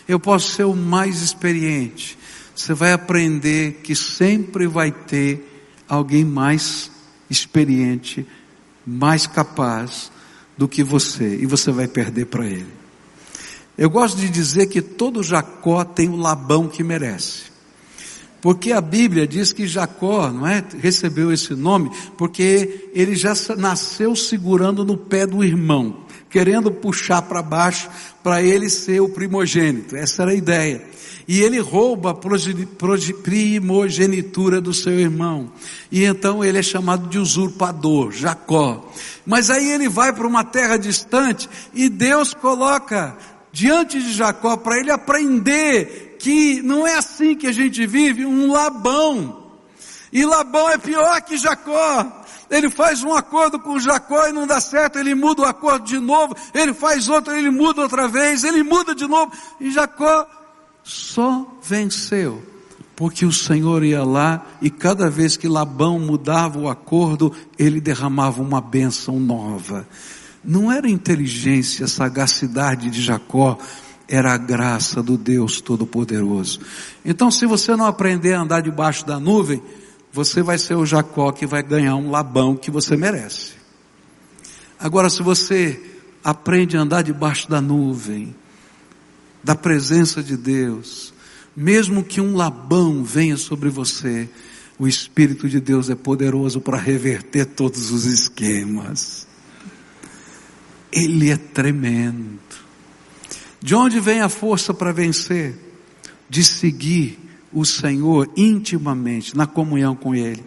Eu 0.07 0.19
posso 0.19 0.53
ser 0.53 0.63
o 0.63 0.75
mais 0.75 1.21
experiente. 1.21 2.17
Você 2.55 2.73
vai 2.73 2.93
aprender 2.93 3.81
que 3.83 3.95
sempre 3.95 4.67
vai 4.67 4.91
ter 4.91 5.65
alguém 5.87 6.23
mais 6.23 6.91
experiente, 7.29 8.25
mais 8.85 9.25
capaz 9.25 10.11
do 10.57 10.67
que 10.67 10.83
você, 10.83 11.37
e 11.37 11.45
você 11.45 11.71
vai 11.71 11.87
perder 11.87 12.25
para 12.25 12.45
ele. 12.45 12.78
Eu 13.79 13.89
gosto 13.89 14.17
de 14.17 14.27
dizer 14.27 14.65
que 14.65 14.81
todo 14.81 15.23
Jacó 15.23 15.85
tem 15.85 16.09
o 16.09 16.17
Labão 16.17 16.67
que 16.67 16.83
merece. 16.83 17.43
Porque 18.41 18.73
a 18.73 18.81
Bíblia 18.81 19.25
diz 19.25 19.53
que 19.53 19.65
Jacó, 19.65 20.29
não 20.29 20.45
é, 20.45 20.61
recebeu 20.79 21.31
esse 21.31 21.55
nome 21.55 21.89
porque 22.17 22.89
ele 22.93 23.15
já 23.15 23.33
nasceu 23.57 24.17
segurando 24.17 24.83
no 24.83 24.97
pé 24.97 25.25
do 25.25 25.45
irmão, 25.45 26.03
querendo 26.29 26.69
puxar 26.69 27.21
para 27.21 27.41
baixo 27.41 27.89
para 28.21 28.43
ele 28.43 28.69
ser 28.69 28.99
o 28.99 29.07
primogênito. 29.07 29.95
Essa 29.95 30.23
era 30.23 30.31
a 30.31 30.35
ideia. 30.35 30.83
E 31.25 31.39
ele 31.39 31.59
rouba 31.59 32.11
a 32.11 32.13
primogenitura 32.13 34.59
do 34.59 34.73
seu 34.73 34.99
irmão. 34.99 35.53
E 35.89 36.03
então 36.03 36.43
ele 36.43 36.57
é 36.57 36.63
chamado 36.63 37.07
de 37.07 37.17
usurpador, 37.17 38.11
Jacó. 38.11 38.91
Mas 39.25 39.49
aí 39.49 39.69
ele 39.69 39.87
vai 39.87 40.11
para 40.11 40.27
uma 40.27 40.43
terra 40.43 40.75
distante 40.75 41.49
e 41.73 41.87
Deus 41.87 42.33
coloca 42.33 43.17
diante 43.51 44.01
de 44.01 44.13
Jacó 44.13 44.57
para 44.57 44.79
ele 44.79 44.91
aprender 44.91 46.17
que 46.19 46.61
não 46.61 46.85
é 46.85 46.95
assim 46.95 47.35
que 47.35 47.47
a 47.47 47.51
gente 47.51 47.85
vive 47.85 48.25
um 48.25 48.51
Labão. 48.51 49.51
E 50.11 50.25
Labão 50.25 50.69
é 50.69 50.77
pior 50.77 51.21
que 51.21 51.37
Jacó. 51.37 52.23
Ele 52.49 52.69
faz 52.69 53.03
um 53.03 53.13
acordo 53.13 53.59
com 53.59 53.79
Jacó 53.79 54.27
e 54.27 54.31
não 54.31 54.47
dá 54.47 54.59
certo, 54.59 54.97
ele 54.97 55.13
muda 55.13 55.43
o 55.43 55.45
acordo 55.45 55.85
de 55.85 55.99
novo, 55.99 56.35
ele 56.51 56.73
faz 56.73 57.07
outro, 57.07 57.35
ele 57.35 57.51
muda 57.51 57.83
outra 57.83 58.07
vez, 58.07 58.43
ele 58.43 58.63
muda 58.63 58.95
de 58.95 59.07
novo. 59.07 59.31
E 59.59 59.71
Jacó 59.71 60.27
só 60.83 61.45
venceu 61.61 62.41
porque 62.99 63.25
o 63.25 63.31
Senhor 63.31 63.81
ia 63.83 64.03
lá 64.03 64.45
e 64.61 64.69
cada 64.69 65.09
vez 65.09 65.37
que 65.37 65.47
Labão 65.47 65.97
mudava 65.99 66.59
o 66.59 66.67
acordo, 66.67 67.31
ele 67.57 67.79
derramava 67.79 68.41
uma 68.41 68.59
bênção 68.59 69.17
nova. 69.19 69.87
Não 70.43 70.71
era 70.71 70.89
inteligência, 70.89 71.87
sagacidade 71.87 72.89
de 72.89 73.01
Jacó, 73.01 73.57
era 74.07 74.33
a 74.33 74.37
graça 74.37 75.03
do 75.03 75.17
Deus 75.17 75.61
Todo-Poderoso. 75.61 76.59
Então, 77.05 77.29
se 77.29 77.45
você 77.45 77.75
não 77.75 77.85
aprender 77.85 78.33
a 78.33 78.41
andar 78.41 78.61
debaixo 78.61 79.05
da 79.05 79.19
nuvem, 79.19 79.61
você 80.11 80.41
vai 80.41 80.57
ser 80.57 80.75
o 80.75 80.85
Jacó 80.85 81.31
que 81.31 81.45
vai 81.45 81.61
ganhar 81.61 81.95
um 81.95 82.09
Labão 82.09 82.55
que 82.55 82.71
você 82.71 82.97
merece. 82.97 83.53
Agora, 84.79 85.09
se 85.09 85.21
você 85.21 85.79
aprende 86.23 86.75
a 86.75 86.81
andar 86.81 87.03
debaixo 87.03 87.49
da 87.49 87.61
nuvem, 87.61 88.35
da 89.43 89.55
presença 89.55 90.23
de 90.23 90.35
Deus, 90.35 91.13
mesmo 91.55 92.03
que 92.03 92.19
um 92.19 92.35
Labão 92.35 93.03
venha 93.03 93.37
sobre 93.37 93.69
você, 93.69 94.27
o 94.79 94.87
Espírito 94.87 95.47
de 95.47 95.59
Deus 95.59 95.89
é 95.89 95.95
poderoso 95.95 96.59
para 96.59 96.77
reverter 96.77 97.45
todos 97.45 97.91
os 97.91 98.05
esquemas. 98.05 99.28
Ele 100.91 101.29
é 101.29 101.37
tremendo. 101.37 102.39
De 103.61 103.75
onde 103.75 103.99
vem 103.99 104.21
a 104.21 104.29
força 104.29 104.73
para 104.73 104.91
vencer? 104.91 105.55
De 106.29 106.43
seguir 106.43 107.19
o 107.51 107.65
Senhor 107.65 108.29
intimamente, 108.37 109.35
na 109.35 109.47
comunhão 109.47 109.95
com 109.95 110.15
Ele. 110.15 110.43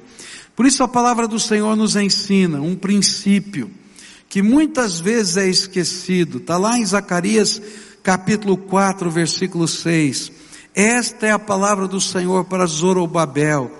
Por 0.54 0.66
isso 0.66 0.82
a 0.82 0.88
palavra 0.88 1.26
do 1.26 1.38
Senhor 1.38 1.76
nos 1.76 1.96
ensina 1.96 2.60
um 2.60 2.76
princípio 2.76 3.70
que 4.28 4.42
muitas 4.42 4.98
vezes 4.98 5.36
é 5.36 5.46
esquecido. 5.46 6.38
Está 6.38 6.56
lá 6.56 6.78
em 6.78 6.86
Zacarias 6.86 7.60
capítulo 8.02 8.56
4, 8.56 9.10
versículo 9.10 9.68
6. 9.68 10.32
Esta 10.74 11.26
é 11.26 11.30
a 11.32 11.38
palavra 11.38 11.86
do 11.86 12.00
Senhor 12.00 12.44
para 12.44 12.66
Zorobabel. 12.66 13.70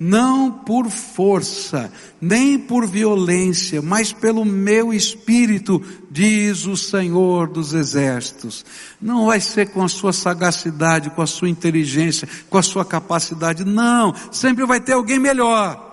Não 0.00 0.50
por 0.50 0.88
força, 0.88 1.92
nem 2.20 2.56
por 2.56 2.86
violência, 2.86 3.82
mas 3.82 4.12
pelo 4.12 4.44
meu 4.44 4.94
espírito, 4.94 5.82
diz 6.08 6.66
o 6.66 6.76
Senhor 6.76 7.48
dos 7.48 7.74
exércitos. 7.74 8.64
Não 9.00 9.26
vai 9.26 9.40
ser 9.40 9.70
com 9.70 9.82
a 9.82 9.88
sua 9.88 10.12
sagacidade, 10.12 11.10
com 11.10 11.20
a 11.20 11.26
sua 11.26 11.48
inteligência, 11.48 12.28
com 12.48 12.58
a 12.58 12.62
sua 12.62 12.84
capacidade, 12.84 13.64
não. 13.64 14.14
Sempre 14.30 14.64
vai 14.64 14.80
ter 14.80 14.92
alguém 14.92 15.18
melhor. 15.18 15.86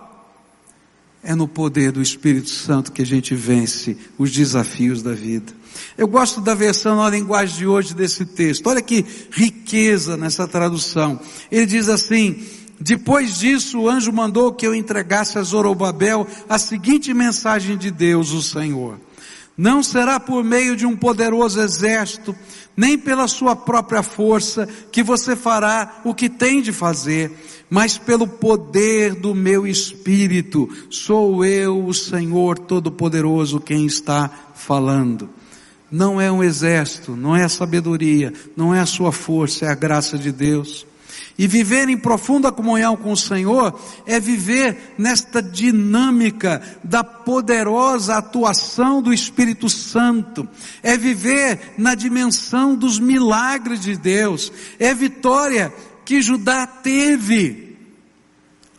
É 1.24 1.34
no 1.34 1.48
poder 1.48 1.92
do 1.92 2.00
Espírito 2.00 2.52
Santo 2.52 2.92
que 2.92 3.02
a 3.02 3.06
gente 3.06 3.34
vence 3.34 3.98
os 4.20 4.32
desafios 4.32 5.02
da 5.02 5.14
vida. 5.14 5.52
Eu 5.98 6.08
gosto 6.08 6.40
da 6.40 6.54
versão 6.54 6.98
na 6.98 7.10
linguagem 7.10 7.58
de 7.58 7.66
hoje 7.66 7.96
desse 7.96 8.24
texto. 8.24 8.68
Olha 8.68 8.82
que 8.84 9.04
riqueza 9.32 10.16
nessa 10.16 10.48
tradução. 10.48 11.20
Ele 11.52 11.66
diz 11.66 11.90
assim: 11.90 12.46
depois 12.80 13.40
disso, 13.40 13.80
o 13.80 13.90
anjo 13.90 14.12
mandou 14.12 14.54
que 14.54 14.66
eu 14.68 14.76
entregasse 14.76 15.38
a 15.38 15.42
Zorobabel 15.42 16.28
a 16.48 16.58
seguinte 16.58 17.14
mensagem 17.14 17.78
de 17.78 17.90
Deus, 17.90 18.32
o 18.32 18.42
Senhor. 18.42 19.00
Não 19.58 19.82
será 19.82 20.20
por 20.20 20.44
meio 20.44 20.76
de 20.76 20.86
um 20.86 20.96
poderoso 20.98 21.62
exército, 21.62 22.36
nem 22.76 22.98
pela 22.98 23.28
sua 23.28 23.56
própria 23.56 24.04
força, 24.04 24.68
que 24.92 25.02
você 25.02 25.36
fará 25.36 26.02
o 26.04 26.14
que 26.14 26.28
tem 26.28 26.62
de 26.62 26.74
fazer, 26.74 27.32
mas 27.70 27.98
pelo 27.98 28.28
poder 28.28 29.16
do 29.16 29.34
meu 29.34 29.66
espírito. 29.66 30.70
Sou 30.90 31.46
eu, 31.46 31.86
o 31.86 31.94
Senhor 31.94 32.60
Todo-Poderoso, 32.60 33.62
quem 33.62 33.86
está 33.86 34.30
falando 34.54 35.30
não 35.92 36.20
é 36.20 36.30
um 36.32 36.44
exército, 36.44 37.16
não 37.16 37.36
é 37.36 37.44
a 37.44 37.50
sabedoria, 37.50 38.34
não 38.56 38.76
é 38.76 38.82
a 38.82 38.86
sua 38.86 39.14
força, 39.14 39.66
é 39.66 39.70
a 39.70 39.76
graça 39.76 40.18
de 40.18 40.32
Deus. 40.32 40.86
E 41.38 41.48
viver 41.48 41.90
em 41.90 41.98
profunda 41.98 42.50
comunhão 42.50 42.96
com 42.96 43.12
o 43.12 43.18
Senhor 43.18 43.78
é 44.06 44.20
viver 44.22 44.96
nesta 44.98 45.42
dinâmica 45.42 46.62
da 46.82 47.04
poderosa 47.04 48.16
atuação 48.16 49.02
do 49.02 49.14
Espírito 49.14 49.68
Santo, 49.68 50.48
é 50.82 50.96
viver 50.98 51.74
na 51.78 51.94
dimensão 51.94 52.74
dos 52.74 53.00
milagres 53.00 53.82
de 53.82 53.98
Deus, 53.98 54.52
é 54.80 54.94
vitória 54.94 55.74
que 56.06 56.22
Judá 56.22 56.66
teve. 56.66 57.76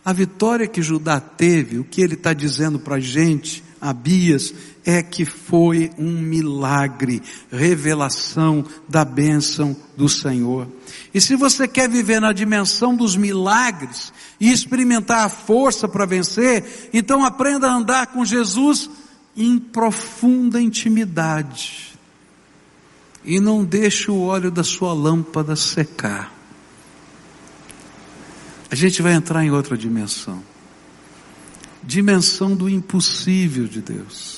A 0.03 0.13
vitória 0.13 0.67
que 0.67 0.81
Judá 0.81 1.21
teve, 1.21 1.79
o 1.79 1.85
que 1.85 2.01
ele 2.01 2.15
está 2.15 2.33
dizendo 2.33 2.79
para 2.79 2.95
a 2.95 3.01
gente, 3.01 3.63
Abias, 3.81 4.55
é 4.87 5.03
que 5.03 5.25
foi 5.25 5.91
um 5.99 6.13
milagre, 6.13 7.21
revelação 7.51 8.65
da 8.89 9.05
bênção 9.05 9.77
do 9.97 10.09
Senhor. 10.09 10.69
E 11.13 11.21
se 11.21 11.35
você 11.35 11.67
quer 11.67 11.91
viver 11.91 12.21
na 12.21 12.33
dimensão 12.33 12.95
dos 12.95 13.17
milagres 13.17 14.13
e 14.39 14.53
experimentar 14.53 15.27
a 15.27 15.29
força 15.29 15.89
para 15.89 16.07
vencer, 16.07 16.89
então 16.95 17.25
aprenda 17.25 17.69
a 17.69 17.75
andar 17.75 18.07
com 18.07 18.25
Jesus 18.25 18.89
em 19.37 19.59
profunda 19.59 20.63
intimidade. 20.63 21.99
E 23.25 23.41
não 23.41 23.65
deixe 23.65 24.09
o 24.09 24.21
óleo 24.21 24.53
da 24.53 24.63
sua 24.63 24.93
lâmpada 24.93 25.57
secar. 25.57 26.33
A 28.71 28.75
gente 28.77 29.03
vai 29.03 29.15
entrar 29.15 29.45
em 29.45 29.51
outra 29.51 29.77
dimensão. 29.77 30.41
Dimensão 31.83 32.55
do 32.55 32.69
impossível 32.69 33.67
de 33.67 33.81
Deus. 33.81 34.36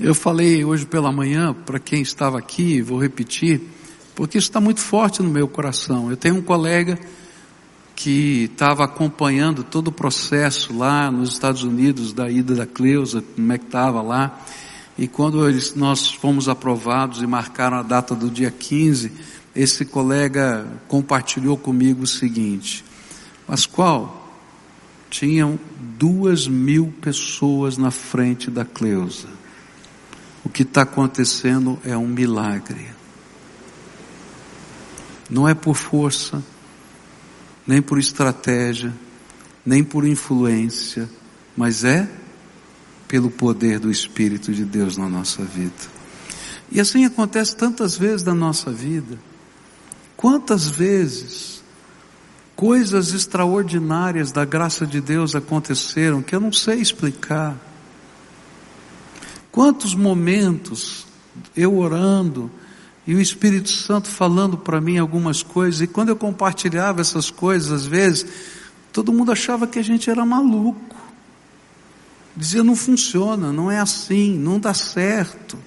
Eu 0.00 0.14
falei 0.14 0.64
hoje 0.64 0.86
pela 0.86 1.12
manhã, 1.12 1.52
para 1.52 1.78
quem 1.78 2.00
estava 2.02 2.38
aqui, 2.38 2.80
vou 2.80 3.00
repetir, 3.00 3.60
porque 4.14 4.38
isso 4.38 4.48
está 4.48 4.60
muito 4.60 4.80
forte 4.80 5.22
no 5.22 5.30
meu 5.30 5.46
coração. 5.46 6.10
Eu 6.10 6.16
tenho 6.16 6.36
um 6.36 6.42
colega 6.42 6.98
que 7.94 8.48
estava 8.52 8.84
acompanhando 8.84 9.62
todo 9.62 9.88
o 9.88 9.92
processo 9.92 10.76
lá 10.76 11.10
nos 11.10 11.32
Estados 11.32 11.62
Unidos 11.62 12.12
da 12.12 12.30
ida 12.30 12.54
da 12.54 12.66
Cleusa, 12.66 13.22
como 13.34 13.52
é 13.52 13.58
que 13.58 13.66
estava 13.66 14.02
lá. 14.02 14.40
E 14.98 15.06
quando 15.06 15.46
eles, 15.48 15.74
nós 15.74 16.10
fomos 16.10 16.48
aprovados 16.48 17.22
e 17.22 17.26
marcaram 17.26 17.76
a 17.76 17.82
data 17.82 18.14
do 18.14 18.30
dia 18.30 18.50
15, 18.50 19.12
esse 19.54 19.84
colega 19.84 20.66
compartilhou 20.88 21.56
comigo 21.56 22.02
o 22.02 22.06
seguinte, 22.06 22.84
Pascoal, 23.46 24.18
tinham 25.10 25.58
duas 25.98 26.48
mil 26.48 26.92
pessoas 27.00 27.76
na 27.76 27.90
frente 27.90 28.50
da 28.50 28.64
Cleusa. 28.64 29.41
O 30.44 30.48
que 30.48 30.62
está 30.62 30.82
acontecendo 30.82 31.78
é 31.84 31.96
um 31.96 32.08
milagre. 32.08 32.88
Não 35.30 35.48
é 35.48 35.54
por 35.54 35.74
força, 35.74 36.42
nem 37.66 37.80
por 37.80 37.98
estratégia, 37.98 38.92
nem 39.64 39.84
por 39.84 40.06
influência, 40.06 41.08
mas 41.56 41.84
é 41.84 42.08
pelo 43.06 43.30
poder 43.30 43.78
do 43.78 43.90
Espírito 43.90 44.52
de 44.52 44.64
Deus 44.64 44.96
na 44.96 45.08
nossa 45.08 45.44
vida. 45.44 45.72
E 46.70 46.80
assim 46.80 47.04
acontece 47.04 47.54
tantas 47.54 47.96
vezes 47.96 48.22
na 48.22 48.34
nossa 48.34 48.70
vida. 48.70 49.18
Quantas 50.16 50.70
vezes 50.70 51.62
coisas 52.56 53.12
extraordinárias 53.12 54.32
da 54.32 54.44
graça 54.44 54.86
de 54.86 55.00
Deus 55.00 55.34
aconteceram 55.34 56.22
que 56.22 56.34
eu 56.34 56.40
não 56.40 56.52
sei 56.52 56.80
explicar. 56.80 57.56
Quantos 59.52 59.94
momentos 59.94 61.06
eu 61.54 61.78
orando 61.78 62.50
e 63.06 63.14
o 63.14 63.20
Espírito 63.20 63.68
Santo 63.68 64.08
falando 64.08 64.56
para 64.56 64.80
mim 64.80 64.96
algumas 64.96 65.42
coisas, 65.42 65.82
e 65.82 65.86
quando 65.86 66.08
eu 66.08 66.16
compartilhava 66.16 67.02
essas 67.02 67.30
coisas, 67.30 67.70
às 67.70 67.86
vezes, 67.86 68.26
todo 68.92 69.12
mundo 69.12 69.30
achava 69.30 69.66
que 69.66 69.78
a 69.78 69.82
gente 69.82 70.08
era 70.08 70.24
maluco. 70.24 70.96
Dizia, 72.34 72.64
não 72.64 72.74
funciona, 72.74 73.52
não 73.52 73.70
é 73.70 73.78
assim, 73.78 74.38
não 74.38 74.58
dá 74.58 74.72
certo. 74.72 75.58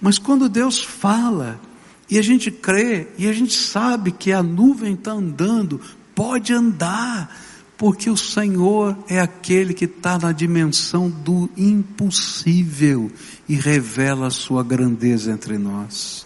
Mas 0.00 0.18
quando 0.18 0.48
Deus 0.48 0.80
fala, 0.80 1.60
e 2.08 2.18
a 2.18 2.22
gente 2.22 2.52
crê, 2.52 3.08
e 3.18 3.26
a 3.26 3.32
gente 3.32 3.54
sabe 3.54 4.12
que 4.12 4.30
a 4.30 4.42
nuvem 4.42 4.94
está 4.94 5.10
andando, 5.12 5.80
pode 6.14 6.52
andar, 6.52 7.34
porque 7.82 8.08
o 8.08 8.16
Senhor 8.16 8.96
é 9.08 9.18
aquele 9.18 9.74
que 9.74 9.86
está 9.86 10.16
na 10.16 10.30
dimensão 10.30 11.10
do 11.10 11.50
impossível 11.56 13.10
e 13.48 13.56
revela 13.56 14.28
a 14.28 14.30
sua 14.30 14.62
grandeza 14.62 15.32
entre 15.32 15.58
nós. 15.58 16.24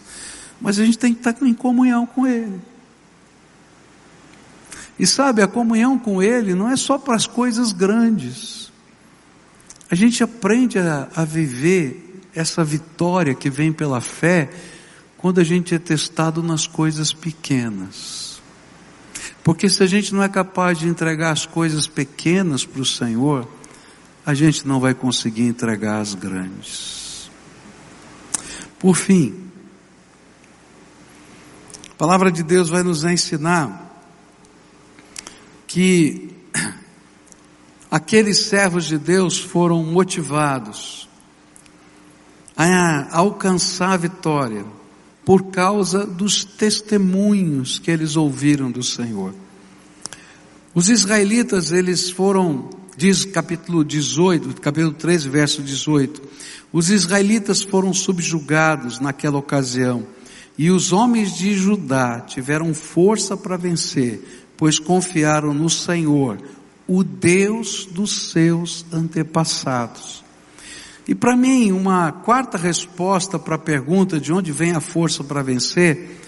Mas 0.61 0.79
a 0.79 0.85
gente 0.85 0.99
tem 0.99 1.14
que 1.14 1.27
estar 1.27 1.47
em 1.47 1.55
comunhão 1.55 2.05
com 2.05 2.27
Ele. 2.27 2.61
E 4.99 5.07
sabe, 5.07 5.40
a 5.40 5.49
comunhão 5.49 5.99
com 5.99 6.23
Ele 6.23 6.55
não 6.55 6.69
é 6.69 6.77
só 6.77 6.99
para 6.99 7.16
as 7.16 7.27
coisas 7.27 7.73
grandes. 7.73 8.71
A 9.90 9.95
gente 9.95 10.23
aprende 10.23 10.79
a, 10.79 11.09
a 11.16 11.25
viver 11.25 12.21
essa 12.35 12.62
vitória 12.62 13.35
que 13.35 13.49
vem 13.49 13.73
pela 13.73 14.03
fé 14.03 14.51
quando 15.16 15.40
a 15.40 15.45
gente 15.45 15.75
é 15.75 15.79
testado 15.79 16.42
nas 16.42 16.66
coisas 16.66 17.14
pequenas. 17.14 18.26
Porque 19.46 19.68
se 19.68 19.80
a 19.80 19.87
gente 19.87 20.12
não 20.12 20.24
é 20.24 20.28
capaz 20.28 20.76
de 20.76 20.88
entregar 20.88 21.30
as 21.30 21.46
coisas 21.46 21.87
pequenas 21.87 22.66
para 22.66 22.82
o 22.82 22.85
Senhor, 22.85 23.46
a 24.26 24.35
gente 24.35 24.66
não 24.66 24.80
vai 24.80 24.92
conseguir 24.92 25.44
entregar 25.44 26.00
as 26.00 26.14
grandes. 26.14 27.30
Por 28.76 28.96
fim, 28.96 29.48
a 31.92 31.94
palavra 31.96 32.32
de 32.32 32.42
Deus 32.42 32.70
vai 32.70 32.82
nos 32.82 33.04
ensinar 33.04 34.04
que 35.68 36.35
aqueles 37.88 38.46
servos 38.46 38.85
de 38.87 38.98
Deus 38.98 39.38
foram 39.38 39.80
motivados 39.85 41.09
a 42.56 43.16
alcançar 43.16 43.92
a 43.92 43.96
vitória 43.96 44.66
por 45.27 45.47
causa 45.51 46.07
dos 46.07 46.45
testemunhos 46.45 47.81
que 47.81 47.91
eles 47.91 48.15
ouviram 48.15 48.71
do 48.71 48.81
Senhor. 48.81 49.35
Os 50.73 50.89
israelitas, 50.89 51.73
eles 51.73 52.09
foram 52.09 52.71
diz 52.97 53.25
capítulo 53.25 53.85
18, 53.85 54.61
capítulo 54.61 54.95
13, 54.95 55.29
verso 55.29 55.62
18: 55.62 56.23
Os 56.73 56.91
israelitas 56.91 57.61
foram 57.61 57.93
subjugados 57.93 59.01
naquela 59.01 59.37
ocasião, 59.37 60.07
e 60.57 60.71
os 60.71 60.93
homens 60.93 61.35
de 61.35 61.55
Judá 61.55 62.21
tiveram 62.21 62.73
força 62.73 63.37
para 63.37 63.57
vencer, 63.57 64.47
pois 64.57 64.79
confiaram 64.79 65.53
no 65.53 65.69
Senhor, 65.69 66.39
o 66.87 67.03
Deus 67.03 67.85
dos 67.85 68.31
seus 68.31 68.87
antepassados. 68.93 70.25
E 71.09 71.14
para 71.14 71.37
mim, 71.37 71.71
uma 71.71 72.11
quarta 72.11 72.59
resposta 72.59 73.38
para 73.38 73.55
a 73.55 73.59
pergunta 73.59 74.19
de 74.19 74.33
onde 74.33 74.51
vem 74.51 74.73
a 74.73 74.81
força 74.81 75.23
para 75.23 75.42
vencer, 75.42 76.21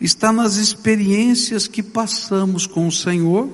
está 0.00 0.30
nas 0.30 0.56
experiências 0.56 1.66
que 1.66 1.82
passamos 1.82 2.66
com 2.66 2.86
o 2.86 2.92
Senhor 2.92 3.48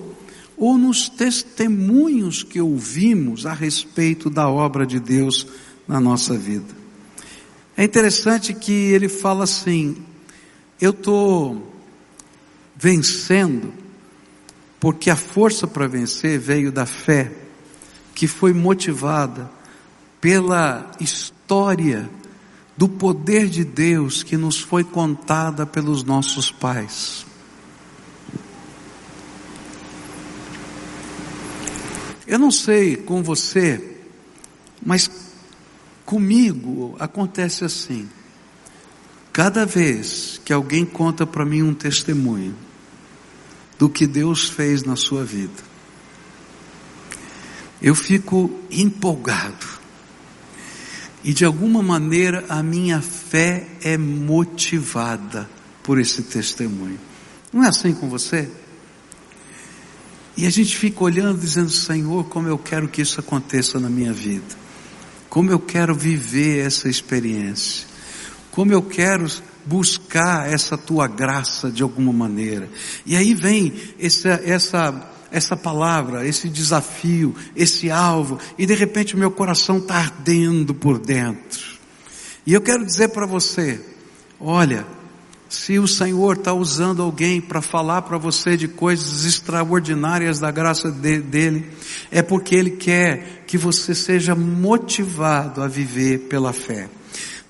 ou 0.57 0.77
nos 0.77 1.09
testemunhos 1.09 2.43
que 2.43 2.61
ouvimos 2.61 3.47
a 3.47 3.53
respeito 3.53 4.29
da 4.29 4.49
obra 4.49 4.85
de 4.85 4.99
Deus 4.99 5.47
na 5.87 6.01
nossa 6.01 6.37
vida. 6.37 6.75
É 7.77 7.85
interessante 7.85 8.53
que 8.53 8.73
ele 8.73 9.09
fala 9.09 9.45
assim: 9.45 9.97
eu 10.81 10.91
estou 10.91 11.73
vencendo 12.77 13.73
porque 14.81 15.11
a 15.11 15.17
força 15.17 15.67
para 15.67 15.87
vencer 15.87 16.41
veio 16.41 16.73
da 16.73 16.87
fé 16.87 17.33
que 18.15 18.27
foi 18.27 18.53
motivada 18.53 19.49
pela 20.23 20.89
história 21.01 22.09
do 22.77 22.89
poder 22.89 23.49
de 23.49 23.65
Deus 23.65 24.23
que 24.23 24.37
nos 24.37 24.57
foi 24.57 24.85
contada 24.85 25.67
pelos 25.67 26.05
nossos 26.05 26.49
pais. 26.49 27.27
Eu 32.25 32.39
não 32.39 32.53
sei 32.53 32.97
com 32.97 33.21
você, 33.21 33.97
mas 34.81 35.11
comigo 36.07 36.95
acontece 37.01 37.65
assim. 37.65 38.09
Cada 39.33 39.67
vez 39.67 40.41
que 40.45 40.53
alguém 40.53 40.87
conta 40.87 41.27
para 41.27 41.45
mim 41.45 41.63
um 41.63 41.75
testemunho 41.75 42.55
do 43.77 43.89
que 43.89 44.07
Deus 44.07 44.49
fez 44.49 44.85
na 44.85 44.95
sua 44.95 45.25
vida, 45.25 45.65
eu 47.83 47.97
fico 47.97 48.49
empolgado 48.71 49.82
e 51.25 51.33
de 51.33 51.45
alguma 51.45 51.83
maneira 51.83 52.45
a 52.49 52.63
minha 52.63 53.01
fé 53.01 53.67
é 53.83 53.97
motivada 53.97 55.49
por 55.83 55.99
esse 55.99 56.23
testemunho. 56.23 56.99
Não 57.53 57.65
é 57.65 57.69
assim 57.69 57.93
com 57.93 58.09
você? 58.09 58.49
E 60.37 60.47
a 60.47 60.51
gente 60.51 60.77
fica 60.77 61.05
olhando 61.05 61.39
dizendo, 61.39 61.71
Senhor, 61.71 62.25
como 62.25 62.49
eu 62.49 62.59
quero 62.59 62.89
que 62.89 63.03
isso 63.03 63.21
aconteça 63.21 63.79
na 63.79 63.91
minha 63.91 64.13
vida. 64.13 64.63
Como 65.29 65.51
eu 65.51 65.59
quero 65.59 65.95
viver 65.95 66.67
essa 66.67 66.89
experiência. 66.89 67.87
Como 68.51 68.73
eu 68.73 68.83
quero 68.83 69.27
buscar 69.65 70.51
essa 70.51 70.77
tua 70.77 71.07
graça 71.07 71.71
de 71.71 71.83
alguma 71.83 72.13
maneira. 72.13 72.69
E 73.07 73.17
aí 73.17 73.35
vem 73.35 73.73
essa, 73.99 74.41
essa 74.45 75.12
essa 75.33 75.57
palavra, 75.57 76.27
esse 76.27 76.49
desafio, 76.49 77.35
esse 77.57 77.91
alvo, 77.91 78.39
e 78.59 78.67
de 78.67 78.75
repente 78.75 79.15
o 79.15 79.19
meu 79.19 79.31
coração 79.31 79.79
está 79.79 79.97
ardendo 79.97 80.75
por 80.75 80.99
dentro. 80.99 81.73
E 82.47 82.53
eu 82.53 82.61
quero 82.61 82.85
dizer 82.85 83.09
para 83.09 83.25
você, 83.25 83.81
olha, 84.39 84.87
se 85.49 85.79
o 85.79 85.89
Senhor 85.89 86.37
está 86.37 86.53
usando 86.53 87.03
alguém 87.03 87.41
para 87.41 87.63
falar 87.63 88.03
para 88.03 88.19
você 88.19 88.57
de 88.57 88.69
coisas 88.69 89.25
extraordinárias 89.25 90.39
da 90.39 90.51
graça 90.51 90.91
de, 90.91 91.19
dele, 91.19 91.71
é 92.11 92.21
porque 92.23 92.55
Ele 92.55 92.71
quer 92.71 93.45
que 93.47 93.57
você 93.57 93.95
seja 93.95 94.35
motivado 94.35 95.63
a 95.63 95.69
viver 95.69 96.21
pela 96.29 96.53
fé. 96.53 96.89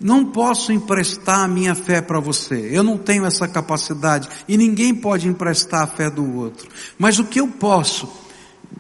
Não 0.03 0.25
posso 0.25 0.73
emprestar 0.73 1.41
a 1.41 1.49
minha 1.49 1.75
fé 1.75 2.01
para 2.01 2.19
você. 2.19 2.69
Eu 2.73 2.83
não 2.83 2.99
tenho 2.99 3.25
essa 3.25 3.47
capacidade. 3.47 4.29
E 4.49 4.57
ninguém 4.57 4.95
pode 4.95 5.29
emprestar 5.29 5.83
a 5.83 5.87
fé 5.87 6.11
do 6.11 6.37
outro. 6.37 6.69
Mas 6.99 7.19
o 7.19 7.25
que 7.25 7.41
eu 7.41 7.49
posso 7.49 8.09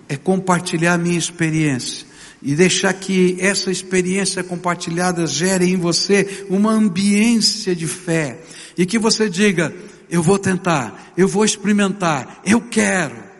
é 0.08 0.16
compartilhar 0.16 0.94
a 0.94 0.98
minha 0.98 1.18
experiência. 1.18 2.06
E 2.42 2.56
deixar 2.56 2.92
que 2.94 3.36
essa 3.38 3.70
experiência 3.70 4.42
compartilhada 4.42 5.26
gere 5.26 5.70
em 5.70 5.76
você 5.76 6.44
uma 6.50 6.72
ambiência 6.72 7.74
de 7.74 7.86
fé. 7.86 8.40
E 8.76 8.84
que 8.84 8.98
você 8.98 9.30
diga, 9.30 9.72
eu 10.10 10.22
vou 10.22 10.38
tentar, 10.38 11.12
eu 11.16 11.28
vou 11.28 11.44
experimentar, 11.44 12.40
eu 12.44 12.60
quero. 12.60 13.31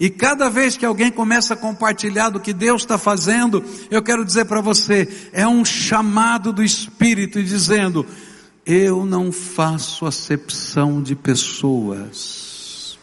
E 0.00 0.08
cada 0.08 0.48
vez 0.48 0.78
que 0.78 0.86
alguém 0.86 1.12
começa 1.12 1.52
a 1.52 1.56
compartilhar 1.56 2.30
do 2.30 2.40
que 2.40 2.54
Deus 2.54 2.80
está 2.80 2.96
fazendo, 2.96 3.62
eu 3.90 4.02
quero 4.02 4.24
dizer 4.24 4.46
para 4.46 4.62
você, 4.62 5.06
é 5.30 5.46
um 5.46 5.62
chamado 5.62 6.54
do 6.54 6.62
Espírito 6.64 7.42
dizendo, 7.42 8.06
eu 8.64 9.04
não 9.04 9.30
faço 9.30 10.06
acepção 10.06 11.02
de 11.02 11.14
pessoas. 11.14 12.98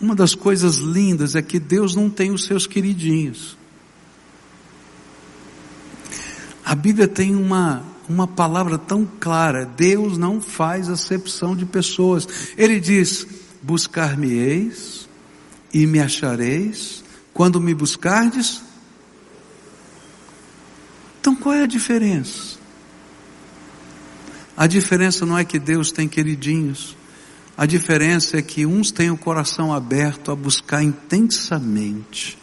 Uma 0.00 0.14
das 0.14 0.34
coisas 0.34 0.76
lindas 0.76 1.36
é 1.36 1.42
que 1.42 1.60
Deus 1.60 1.94
não 1.94 2.08
tem 2.08 2.30
os 2.30 2.46
seus 2.46 2.66
queridinhos. 2.66 3.58
A 6.64 6.74
Bíblia 6.74 7.06
tem 7.06 7.36
uma, 7.36 7.82
uma 8.08 8.26
palavra 8.26 8.78
tão 8.78 9.06
clara, 9.20 9.66
Deus 9.66 10.16
não 10.16 10.40
faz 10.40 10.88
acepção 10.88 11.54
de 11.54 11.66
pessoas. 11.66 12.26
Ele 12.56 12.80
diz, 12.80 13.26
buscar-me-eis, 13.62 14.97
e 15.72 15.86
me 15.86 16.00
achareis 16.00 17.04
quando 17.32 17.60
me 17.60 17.74
buscardes. 17.74 18.62
Então 21.20 21.34
qual 21.34 21.54
é 21.54 21.62
a 21.62 21.66
diferença? 21.66 22.58
A 24.56 24.66
diferença 24.66 25.24
não 25.24 25.38
é 25.38 25.44
que 25.44 25.58
Deus 25.58 25.92
tem 25.92 26.08
queridinhos. 26.08 26.96
A 27.56 27.66
diferença 27.66 28.38
é 28.38 28.42
que 28.42 28.66
uns 28.66 28.90
têm 28.90 29.10
o 29.10 29.16
coração 29.16 29.72
aberto 29.72 30.30
a 30.30 30.36
buscar 30.36 30.82
intensamente 30.82 32.38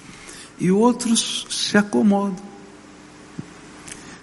e 0.59 0.71
outros 0.71 1.45
se 1.49 1.77
acomodam. 1.77 2.55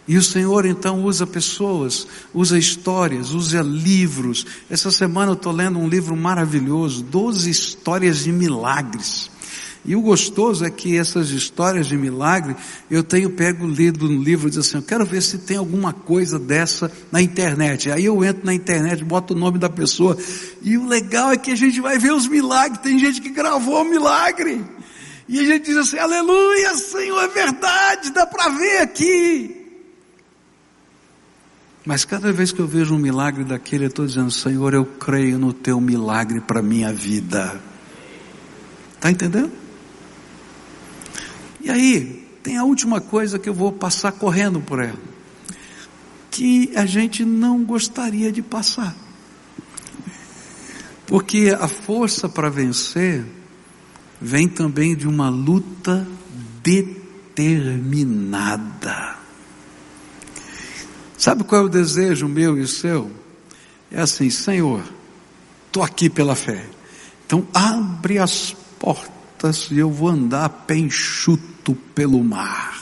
E 0.07 0.17
o 0.17 0.23
Senhor 0.23 0.67
então 0.67 1.05
usa 1.05 1.27
pessoas, 1.27 2.07
usa 2.35 2.59
histórias, 2.59 3.31
usa 3.31 3.63
livros. 3.63 4.45
Essa 4.69 4.91
semana 4.91 5.31
eu 5.31 5.35
estou 5.35 5.53
lendo 5.53 5.79
um 5.79 5.89
livro 5.89 6.17
maravilhoso, 6.17 7.05
12 7.05 7.49
histórias 7.49 8.25
de 8.25 8.33
milagres. 8.33 9.31
E 9.85 9.97
o 9.97 10.01
gostoso 10.01 10.65
é 10.65 10.71
que 10.71 10.97
essas 10.97 11.31
histórias 11.31 11.89
de 11.89 11.97
milagre, 11.97 12.55
eu 12.89 13.03
tenho 13.03 13.31
pego 13.31 13.67
lido 13.67 14.09
no 14.09 14.23
livro 14.23 14.47
e 14.47 14.51
diz 14.51 14.61
assim, 14.61 14.77
eu 14.77 14.83
quero 14.83 15.05
ver 15.05 15.21
se 15.21 15.39
tem 15.39 15.57
alguma 15.57 15.93
coisa 15.93 16.39
dessa 16.39 16.91
na 17.11 17.21
internet. 17.21 17.91
Aí 17.91 18.05
eu 18.05 18.25
entro 18.25 18.47
na 18.47 18.55
internet, 18.55 19.03
boto 19.03 19.35
o 19.35 19.37
nome 19.37 19.59
da 19.59 19.69
pessoa, 19.69 20.17
e 20.63 20.79
o 20.79 20.87
legal 20.87 21.33
é 21.33 21.37
que 21.37 21.51
a 21.51 21.57
gente 21.57 21.81
vai 21.81 21.99
ver 21.99 22.13
os 22.13 22.29
milagres, 22.29 22.81
tem 22.81 22.97
gente 22.97 23.21
que 23.21 23.31
gravou 23.31 23.83
o 23.83 23.85
milagre. 23.85 24.65
E 25.29 25.41
a 25.41 25.45
gente 25.45 25.67
diz 25.67 25.77
assim, 25.77 25.99
aleluia, 25.99 26.75
Senhor, 26.77 27.21
é 27.21 27.29
verdade, 27.29 28.13
dá 28.13 28.25
para 28.25 28.51
ver 28.51 28.79
aqui. 28.83 29.62
Mas 31.85 32.05
cada 32.05 32.33
vez 32.33 32.53
que 32.53 32.61
eu 32.61 32.67
vejo 32.67 32.95
um 32.95 32.99
milagre 32.99 33.43
daquele, 33.43 33.85
eu 33.85 33.89
estou 33.89 34.07
dizendo, 34.07 34.31
Senhor, 34.31 34.73
eu 34.73 34.85
creio 34.85 35.39
no 35.39 35.53
teu 35.53 35.81
milagre 35.81 36.41
para 36.41 36.61
a 36.61 36.63
minha 36.63 36.93
vida. 36.93 37.61
Está 38.95 39.11
entendendo? 39.11 39.51
E 41.61 41.71
aí, 41.71 42.25
tem 42.43 42.57
a 42.57 42.65
última 42.65 43.01
coisa 43.01 43.39
que 43.39 43.49
eu 43.49 43.55
vou 43.55 43.73
passar 43.73 44.13
correndo 44.13 44.61
por 44.61 44.81
ela. 44.81 44.99
Que 46.31 46.71
a 46.77 46.87
gente 46.87 47.25
não 47.25 47.65
gostaria 47.65 48.31
de 48.31 48.43
passar. 48.43 48.95
Porque 51.07 51.57
a 51.59 51.67
força 51.67 52.29
para 52.29 52.49
vencer 52.49 53.25
vem 54.21 54.49
também 54.49 54.97
de 54.97 55.09
uma 55.09 55.29
luta 55.29 56.07
determinada. 56.63 59.22
Sabe 61.23 61.45
qual 61.45 61.63
é 61.63 61.65
o 61.67 61.69
desejo 61.69 62.27
meu 62.27 62.59
e 62.59 62.63
o 62.63 62.67
seu? 62.67 63.09
É 63.93 64.01
assim, 64.01 64.29
Senhor, 64.29 64.83
estou 65.69 65.81
aqui 65.81 66.11
pela 66.11 66.35
fé. 66.35 66.69
Então 67.25 67.47
abre 67.55 68.19
as 68.19 68.57
portas 68.77 69.69
e 69.71 69.79
eu 69.79 69.89
vou 69.89 70.09
andar 70.09 70.49
pé 70.49 70.75
enxuto 70.75 71.77
pelo 71.95 72.25
mar. 72.25 72.77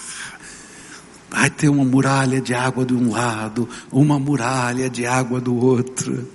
Vai 1.28 1.50
ter 1.50 1.68
uma 1.68 1.84
muralha 1.84 2.40
de 2.40 2.54
água 2.54 2.82
de 2.82 2.94
um 2.94 3.10
lado, 3.10 3.68
uma 3.92 4.18
muralha 4.18 4.88
de 4.88 5.04
água 5.04 5.38
do 5.38 5.54
outro. 5.54 6.26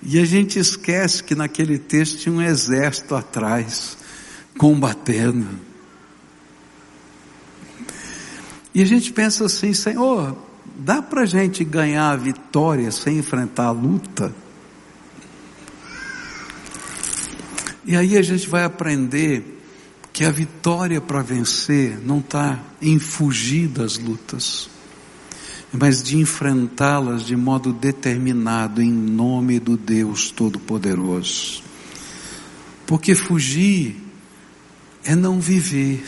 E 0.00 0.20
a 0.20 0.24
gente 0.24 0.60
esquece 0.60 1.24
que 1.24 1.34
naquele 1.34 1.78
texto 1.80 2.18
tinha 2.18 2.32
um 2.32 2.40
exército 2.40 3.16
atrás, 3.16 3.98
combatendo. 4.56 5.48
E 8.72 8.82
a 8.82 8.84
gente 8.84 9.12
pensa 9.12 9.44
assim, 9.46 9.72
Senhor, 9.72 10.43
dá 10.76 11.00
para 11.00 11.24
gente 11.24 11.64
ganhar 11.64 12.10
a 12.10 12.16
vitória 12.16 12.90
sem 12.90 13.18
enfrentar 13.18 13.66
a 13.66 13.70
luta? 13.70 14.34
E 17.86 17.96
aí 17.96 18.16
a 18.16 18.22
gente 18.22 18.48
vai 18.48 18.64
aprender 18.64 19.60
que 20.12 20.24
a 20.24 20.30
vitória 20.30 21.00
para 21.00 21.22
vencer 21.22 21.98
não 22.00 22.20
está 22.20 22.58
em 22.80 22.98
fugir 22.98 23.68
das 23.68 23.98
lutas, 23.98 24.70
mas 25.72 26.02
de 26.02 26.16
enfrentá-las 26.16 27.24
de 27.24 27.36
modo 27.36 27.72
determinado 27.72 28.80
em 28.80 28.92
nome 28.92 29.58
do 29.58 29.76
Deus 29.76 30.30
Todo-Poderoso. 30.30 31.62
Porque 32.86 33.14
fugir 33.14 34.00
é 35.04 35.14
não 35.14 35.40
viver, 35.40 36.02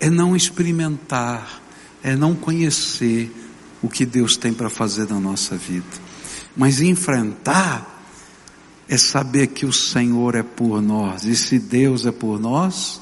é 0.00 0.10
não 0.10 0.34
experimentar, 0.34 1.61
é 2.02 2.16
não 2.16 2.34
conhecer 2.34 3.30
o 3.82 3.88
que 3.88 4.04
Deus 4.04 4.36
tem 4.36 4.52
para 4.52 4.70
fazer 4.70 5.08
na 5.08 5.20
nossa 5.20 5.56
vida. 5.56 5.86
Mas 6.56 6.80
enfrentar 6.80 7.88
é 8.88 8.96
saber 8.96 9.48
que 9.48 9.64
o 9.64 9.72
Senhor 9.72 10.34
é 10.34 10.42
por 10.42 10.82
nós, 10.82 11.24
e 11.24 11.34
se 11.34 11.58
Deus 11.58 12.04
é 12.04 12.12
por 12.12 12.38
nós, 12.38 13.00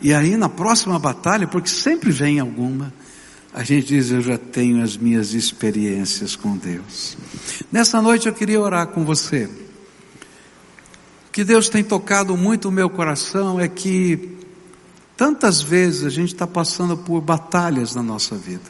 e 0.00 0.14
aí 0.14 0.36
na 0.36 0.48
próxima 0.48 0.98
batalha, 0.98 1.46
porque 1.46 1.68
sempre 1.68 2.10
vem 2.10 2.38
alguma, 2.38 2.92
a 3.52 3.64
gente 3.64 3.88
diz: 3.88 4.10
Eu 4.10 4.22
já 4.22 4.38
tenho 4.38 4.82
as 4.82 4.96
minhas 4.96 5.34
experiências 5.34 6.36
com 6.36 6.56
Deus. 6.56 7.16
Nessa 7.70 8.00
noite 8.00 8.28
eu 8.28 8.32
queria 8.32 8.60
orar 8.60 8.86
com 8.88 9.04
você. 9.04 9.48
O 11.28 11.32
que 11.32 11.44
Deus 11.44 11.68
tem 11.68 11.82
tocado 11.82 12.36
muito 12.36 12.68
o 12.68 12.72
meu 12.72 12.88
coração 12.88 13.60
é 13.60 13.68
que 13.68 14.39
tantas 15.20 15.60
vezes 15.60 16.02
a 16.04 16.08
gente 16.08 16.32
está 16.32 16.46
passando 16.46 16.96
por 16.96 17.20
batalhas 17.20 17.94
na 17.94 18.02
nossa 18.02 18.36
vida. 18.36 18.64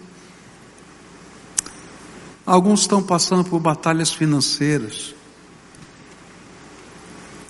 Alguns 2.44 2.80
estão 2.80 3.00
passando 3.00 3.44
por 3.44 3.60
batalhas 3.60 4.12
financeiras. 4.12 5.14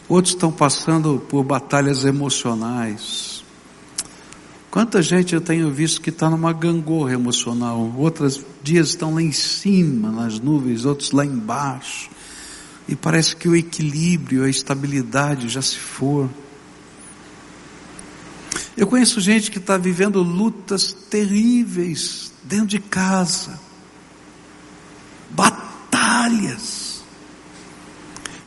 Outros 0.06 0.34
estão 0.34 0.52
passando 0.52 1.18
por 1.30 1.42
batalhas 1.42 2.04
emocionais. 2.04 3.42
Quanta 4.70 5.00
gente 5.00 5.34
eu 5.34 5.40
tenho 5.40 5.70
visto 5.70 6.02
que 6.02 6.10
está 6.10 6.28
numa 6.28 6.52
gangorra 6.52 7.14
emocional. 7.14 7.94
Outros 7.96 8.44
dias 8.62 8.90
estão 8.90 9.14
lá 9.14 9.22
em 9.22 9.32
cima, 9.32 10.12
nas 10.12 10.38
nuvens, 10.38 10.84
outros 10.84 11.10
lá 11.10 11.24
embaixo. 11.24 12.10
E 12.86 12.94
parece 12.94 13.34
que 13.34 13.48
o 13.48 13.56
equilíbrio, 13.56 14.44
a 14.44 14.50
estabilidade 14.50 15.48
já 15.48 15.62
se 15.62 15.78
for. 15.78 16.28
Eu 18.80 18.86
conheço 18.86 19.20
gente 19.20 19.50
que 19.50 19.58
está 19.58 19.76
vivendo 19.76 20.22
lutas 20.22 20.90
terríveis 20.90 22.32
dentro 22.42 22.68
de 22.68 22.78
casa. 22.78 23.60
Batalhas 25.28 26.90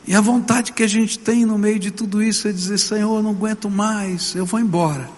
e 0.04 0.12
a 0.12 0.20
vontade 0.20 0.72
que 0.72 0.82
a 0.82 0.88
gente 0.88 1.20
tem 1.20 1.46
no 1.46 1.56
meio 1.56 1.78
de 1.78 1.92
tudo 1.92 2.20
isso 2.20 2.48
é 2.48 2.52
dizer: 2.52 2.78
Senhor, 2.78 3.16
eu 3.16 3.22
não 3.22 3.30
aguento 3.30 3.70
mais, 3.70 4.34
eu 4.34 4.44
vou 4.44 4.58
embora. 4.58 5.08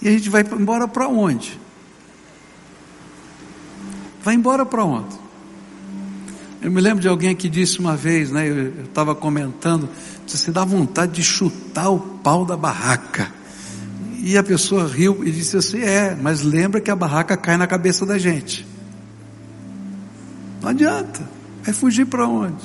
E 0.00 0.06
a 0.06 0.12
gente 0.12 0.30
vai 0.30 0.42
embora 0.42 0.86
para 0.86 1.08
onde? 1.08 1.58
Vai 4.22 4.36
embora 4.36 4.64
para 4.64 4.84
onde? 4.84 5.16
Eu 6.62 6.70
me 6.70 6.80
lembro 6.80 7.00
de 7.00 7.08
alguém 7.08 7.34
que 7.34 7.48
disse 7.48 7.80
uma 7.80 7.96
vez, 7.96 8.30
né? 8.30 8.48
Eu 8.48 8.84
estava 8.84 9.12
comentando, 9.12 9.88
assim, 10.32 10.52
dá 10.52 10.64
vontade 10.64 11.14
de 11.14 11.24
chutar 11.24 11.88
o 11.88 11.98
pau 11.98 12.44
da 12.44 12.56
barraca. 12.56 13.42
E 14.26 14.38
a 14.38 14.42
pessoa 14.42 14.88
riu 14.88 15.22
e 15.22 15.30
disse 15.30 15.54
assim: 15.54 15.80
é, 15.80 16.16
mas 16.18 16.40
lembra 16.40 16.80
que 16.80 16.90
a 16.90 16.96
barraca 16.96 17.36
cai 17.36 17.58
na 17.58 17.66
cabeça 17.66 18.06
da 18.06 18.16
gente. 18.16 18.66
Não 20.62 20.70
adianta. 20.70 21.28
É 21.66 21.74
fugir 21.74 22.06
para 22.06 22.26
onde? 22.26 22.64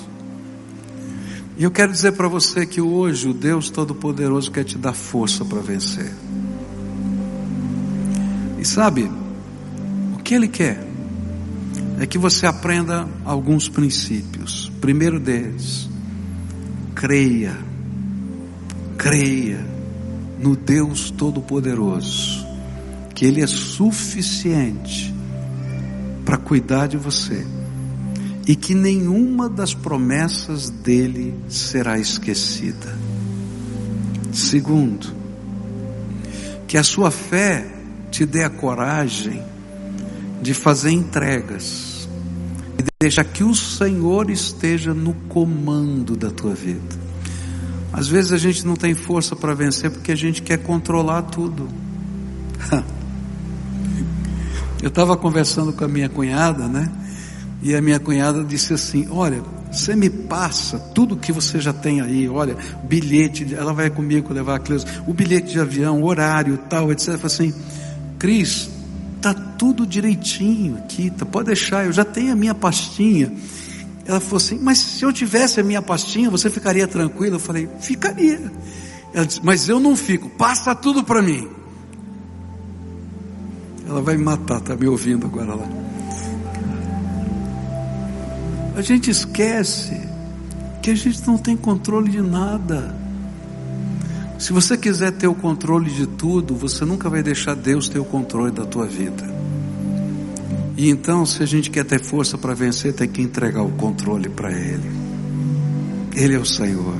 E 1.57 1.63
eu 1.65 1.69
quero 1.69 1.91
dizer 1.91 2.13
para 2.13 2.29
você 2.29 2.65
que 2.65 2.79
hoje 2.79 3.27
o 3.27 3.33
Deus 3.33 3.69
Todo-Poderoso 3.69 4.49
quer 4.49 4.63
te 4.63 4.77
dar 4.77 4.93
força 4.93 5.43
para 5.43 5.59
vencer. 5.59 6.13
E 8.57 8.63
sabe, 8.63 9.11
o 10.13 10.17
que 10.23 10.33
Ele 10.33 10.47
quer 10.47 10.81
é 11.99 12.05
que 12.05 12.17
você 12.17 12.45
aprenda 12.45 13.05
alguns 13.25 13.67
princípios. 13.67 14.71
Primeiro 14.79 15.19
deles, 15.19 15.89
creia, 16.95 17.57
creia 18.97 19.78
no 20.39 20.55
Deus 20.55 21.11
Todo-Poderoso, 21.11 22.45
que 23.13 23.25
Ele 23.25 23.41
é 23.41 23.47
suficiente 23.47 25.13
para 26.25 26.37
cuidar 26.37 26.87
de 26.87 26.97
você 26.97 27.45
e 28.47 28.55
que 28.55 28.73
nenhuma 28.73 29.49
das 29.49 29.73
promessas 29.73 30.69
dele 30.69 31.35
será 31.47 31.99
esquecida. 31.99 32.97
Segundo, 34.31 35.07
que 36.67 36.77
a 36.77 36.83
sua 36.83 37.11
fé 37.11 37.67
te 38.09 38.25
dê 38.25 38.43
a 38.43 38.49
coragem 38.49 39.43
de 40.41 40.53
fazer 40.53 40.91
entregas 40.91 42.07
e 42.77 42.83
deixar 42.99 43.25
que 43.25 43.43
o 43.43 43.53
Senhor 43.53 44.29
esteja 44.29 44.93
no 44.93 45.13
comando 45.27 46.15
da 46.15 46.31
tua 46.31 46.53
vida. 46.53 47.08
Às 47.91 48.07
vezes 48.07 48.31
a 48.31 48.37
gente 48.37 48.65
não 48.65 48.75
tem 48.75 48.93
força 48.93 49.35
para 49.35 49.53
vencer 49.53 49.89
porque 49.91 50.11
a 50.11 50.15
gente 50.15 50.41
quer 50.41 50.57
controlar 50.57 51.23
tudo. 51.23 51.67
Eu 54.81 54.87
estava 54.89 55.17
conversando 55.17 55.73
com 55.73 55.83
a 55.83 55.87
minha 55.87 56.07
cunhada, 56.07 56.67
né? 56.67 56.89
E 57.61 57.75
a 57.75 57.81
minha 57.81 57.99
cunhada 57.99 58.43
disse 58.43 58.73
assim: 58.73 59.07
Olha, 59.11 59.43
você 59.71 59.95
me 59.95 60.09
passa 60.09 60.79
tudo 60.79 61.15
que 61.15 61.31
você 61.31 61.59
já 61.59 61.71
tem 61.71 62.01
aí, 62.01 62.27
olha, 62.27 62.57
bilhete, 62.83 63.53
ela 63.53 63.71
vai 63.71 63.89
comigo 63.89 64.33
levar 64.33 64.55
a 64.55 64.59
Cleusa, 64.59 64.85
o 65.05 65.13
bilhete 65.13 65.51
de 65.51 65.59
avião, 65.59 66.03
horário, 66.03 66.57
tal, 66.69 66.91
etc. 66.91 67.09
Eu 67.09 67.19
falei 67.19 67.49
assim, 67.49 67.53
Cris, 68.17 68.69
tá 69.21 69.33
tudo 69.33 69.85
direitinho 69.85 70.77
aqui, 70.77 71.11
tá, 71.11 71.25
pode 71.25 71.47
deixar, 71.47 71.85
eu 71.85 71.91
já 71.91 72.03
tenho 72.03 72.33
a 72.33 72.35
minha 72.35 72.55
pastinha. 72.55 73.31
Ela 74.09 74.19
falou 74.19 74.37
assim, 74.37 74.57
mas 74.59 74.79
se 74.79 75.05
eu 75.05 75.13
tivesse 75.13 75.59
a 75.59 75.63
minha 75.63 75.83
pastinha, 75.83 76.31
você 76.31 76.49
ficaria 76.49 76.87
tranquila? 76.87 77.35
Eu 77.35 77.39
falei, 77.39 77.69
ficaria. 77.79 78.51
Ela 79.13 79.23
disse, 79.23 79.39
mas 79.43 79.69
eu 79.69 79.79
não 79.79 79.95
fico, 79.95 80.27
passa 80.31 80.73
tudo 80.73 81.03
para 81.03 81.21
mim. 81.21 81.47
Ela 83.87 84.01
vai 84.01 84.17
me 84.17 84.23
matar, 84.23 84.61
tá 84.61 84.75
me 84.75 84.87
ouvindo 84.87 85.27
agora 85.27 85.53
lá. 85.53 85.69
A 88.75 88.81
gente 88.81 89.11
esquece 89.11 89.95
que 90.81 90.89
a 90.89 90.95
gente 90.95 91.27
não 91.27 91.37
tem 91.37 91.55
controle 91.55 92.09
de 92.09 92.21
nada. 92.21 92.97
Se 94.39 94.51
você 94.51 94.75
quiser 94.75 95.11
ter 95.11 95.27
o 95.27 95.35
controle 95.35 95.91
de 95.91 96.07
tudo, 96.07 96.55
você 96.55 96.83
nunca 96.83 97.11
vai 97.11 97.21
deixar 97.21 97.53
Deus 97.53 97.87
ter 97.87 97.99
o 97.99 98.05
controle 98.05 98.51
da 98.51 98.65
tua 98.65 98.87
vida. 98.87 99.38
E 100.79 100.89
então, 100.89 101.25
se 101.25 101.43
a 101.43 101.45
gente 101.45 101.69
quer 101.69 101.83
ter 101.83 102.01
força 102.01 102.37
para 102.37 102.53
vencer, 102.53 102.93
tem 102.93 103.09
que 103.09 103.21
entregar 103.21 103.63
o 103.63 103.71
controle 103.71 104.29
para 104.29 104.49
Ele. 104.49 104.89
Ele 106.15 106.35
é 106.35 106.39
o 106.39 106.45
Senhor. 106.45 106.95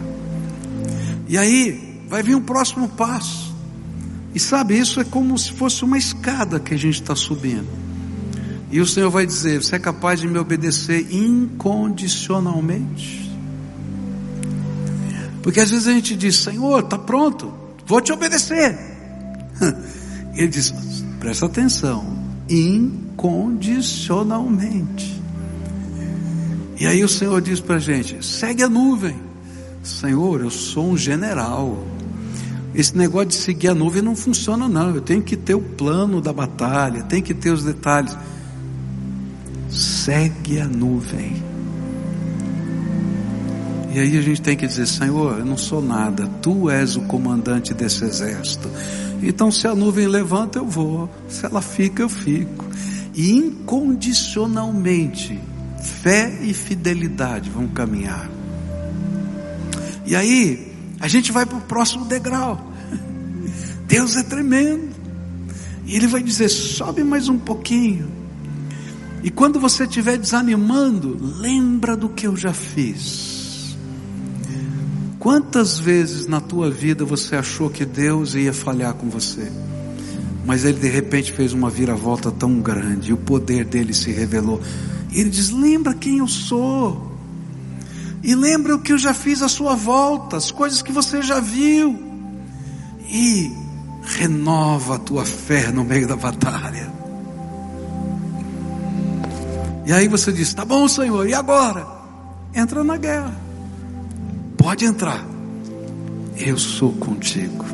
E 1.29 1.37
aí, 1.37 2.01
vai 2.09 2.21
vir 2.21 2.35
um 2.35 2.41
próximo 2.41 2.89
passo. 2.89 3.55
E 4.35 4.39
sabe, 4.39 4.77
isso 4.77 4.99
é 4.99 5.05
como 5.05 5.37
se 5.37 5.53
fosse 5.53 5.85
uma 5.85 5.97
escada 5.97 6.59
que 6.59 6.73
a 6.73 6.77
gente 6.77 6.95
está 6.95 7.15
subindo. 7.15 7.69
E 8.69 8.81
o 8.81 8.85
Senhor 8.85 9.09
vai 9.09 9.25
dizer: 9.25 9.63
Você 9.63 9.77
é 9.77 9.79
capaz 9.79 10.19
de 10.19 10.27
me 10.27 10.37
obedecer 10.37 11.07
incondicionalmente? 11.09 13.31
Porque 15.41 15.61
às 15.61 15.71
vezes 15.71 15.87
a 15.87 15.93
gente 15.93 16.17
diz: 16.17 16.35
Senhor, 16.35 16.81
está 16.81 16.97
pronto, 16.97 17.53
vou 17.85 18.01
te 18.01 18.11
obedecer. 18.11 18.77
Ele 20.35 20.49
diz: 20.49 20.73
Presta 21.21 21.45
atenção, 21.45 22.18
incondicionalmente. 22.49 25.21
E 26.79 26.87
aí 26.87 27.03
o 27.03 27.09
Senhor 27.09 27.41
diz 27.41 27.59
para 27.59 27.75
a 27.75 27.79
gente: 27.79 28.25
Segue 28.25 28.63
a 28.63 28.69
nuvem. 28.69 29.17
Senhor, 29.83 30.41
eu 30.41 30.49
sou 30.49 30.91
um 30.91 30.97
general. 30.97 31.85
Esse 32.73 32.97
negócio 32.97 33.29
de 33.29 33.35
seguir 33.35 33.69
a 33.69 33.75
nuvem 33.75 34.01
não 34.01 34.15
funciona, 34.15 34.67
não. 34.67 34.95
Eu 34.95 35.01
tenho 35.01 35.21
que 35.21 35.35
ter 35.35 35.55
o 35.55 35.61
plano 35.61 36.21
da 36.21 36.31
batalha, 36.31 37.03
tenho 37.03 37.23
que 37.23 37.33
ter 37.33 37.51
os 37.51 37.63
detalhes 37.63 38.15
segue 39.69 40.59
a 40.59 40.65
nuvem. 40.65 41.43
E 43.93 43.99
aí 43.99 44.17
a 44.17 44.21
gente 44.21 44.41
tem 44.41 44.55
que 44.55 44.67
dizer: 44.67 44.87
Senhor, 44.87 45.39
eu 45.39 45.45
não 45.45 45.57
sou 45.57 45.81
nada, 45.81 46.27
tu 46.41 46.69
és 46.69 46.95
o 46.95 47.01
comandante 47.01 47.73
desse 47.73 48.03
exército. 48.03 48.69
Então, 49.21 49.51
se 49.51 49.67
a 49.67 49.75
nuvem 49.75 50.07
levanta, 50.07 50.59
eu 50.59 50.65
vou, 50.65 51.09
se 51.27 51.45
ela 51.45 51.61
fica, 51.61 52.01
eu 52.01 52.07
fico. 52.09 52.65
E 53.13 53.31
incondicionalmente, 53.31 55.37
fé 55.81 56.39
e 56.41 56.53
fidelidade 56.53 57.49
vão 57.49 57.67
caminhar. 57.67 58.29
E 60.05 60.15
aí, 60.15 60.73
a 60.99 61.07
gente 61.07 61.31
vai 61.31 61.45
para 61.45 61.57
o 61.57 61.61
próximo 61.61 62.05
degrau. 62.05 62.71
Deus 63.87 64.15
é 64.15 64.23
tremendo. 64.23 64.89
E 65.85 65.95
Ele 65.95 66.07
vai 66.07 66.23
dizer: 66.23 66.49
sobe 66.49 67.03
mais 67.03 67.29
um 67.29 67.37
pouquinho. 67.37 68.09
E 69.21 69.29
quando 69.29 69.59
você 69.59 69.83
estiver 69.83 70.17
desanimando, 70.17 71.17
lembra 71.39 71.97
do 71.97 72.09
que 72.09 72.25
eu 72.25 72.37
já 72.37 72.53
fiz. 72.53 73.38
Quantas 75.19 75.77
vezes 75.77 76.27
na 76.27 76.39
tua 76.39 76.71
vida 76.71 77.03
você 77.03 77.35
achou 77.35 77.69
que 77.69 77.83
Deus 77.83 78.35
ia 78.35 78.53
falhar 78.53 78.93
com 78.93 79.09
você? 79.09 79.51
Mas 80.45 80.63
ele 80.63 80.79
de 80.79 80.87
repente 80.87 81.33
fez 81.33 81.51
uma 81.51 81.69
viravolta 81.69 82.31
tão 82.31 82.61
grande, 82.61 83.09
e 83.09 83.13
o 83.13 83.17
poder 83.17 83.65
dele 83.65 83.93
se 83.93 84.11
revelou. 84.11 84.61
E 85.11 85.19
ele 85.19 85.29
diz: 85.29 85.49
Lembra 85.49 85.93
quem 85.93 86.19
eu 86.19 86.27
sou, 86.27 87.11
e 88.23 88.33
lembra 88.33 88.75
o 88.75 88.79
que 88.79 88.93
eu 88.93 88.97
já 88.97 89.13
fiz 89.13 89.41
à 89.41 89.49
sua 89.49 89.75
volta, 89.75 90.37
as 90.37 90.51
coisas 90.51 90.81
que 90.81 90.91
você 90.91 91.21
já 91.21 91.41
viu, 91.41 92.01
e 93.09 93.51
renova 94.01 94.95
a 94.95 94.99
tua 94.99 95.25
fé 95.25 95.69
no 95.69 95.83
meio 95.83 96.07
da 96.07 96.15
batalha. 96.15 96.93
E 99.85 99.91
aí 99.91 100.07
você 100.07 100.31
diz: 100.31 100.53
Tá 100.53 100.63
bom, 100.63 100.87
Senhor, 100.87 101.27
e 101.27 101.33
agora? 101.33 101.85
Entra 102.55 102.85
na 102.85 102.95
guerra. 102.95 103.48
Pode 104.59 104.83
entrar. 104.83 105.25
Eu 106.37 106.57
sou 106.57 106.91
contigo. 106.91 107.65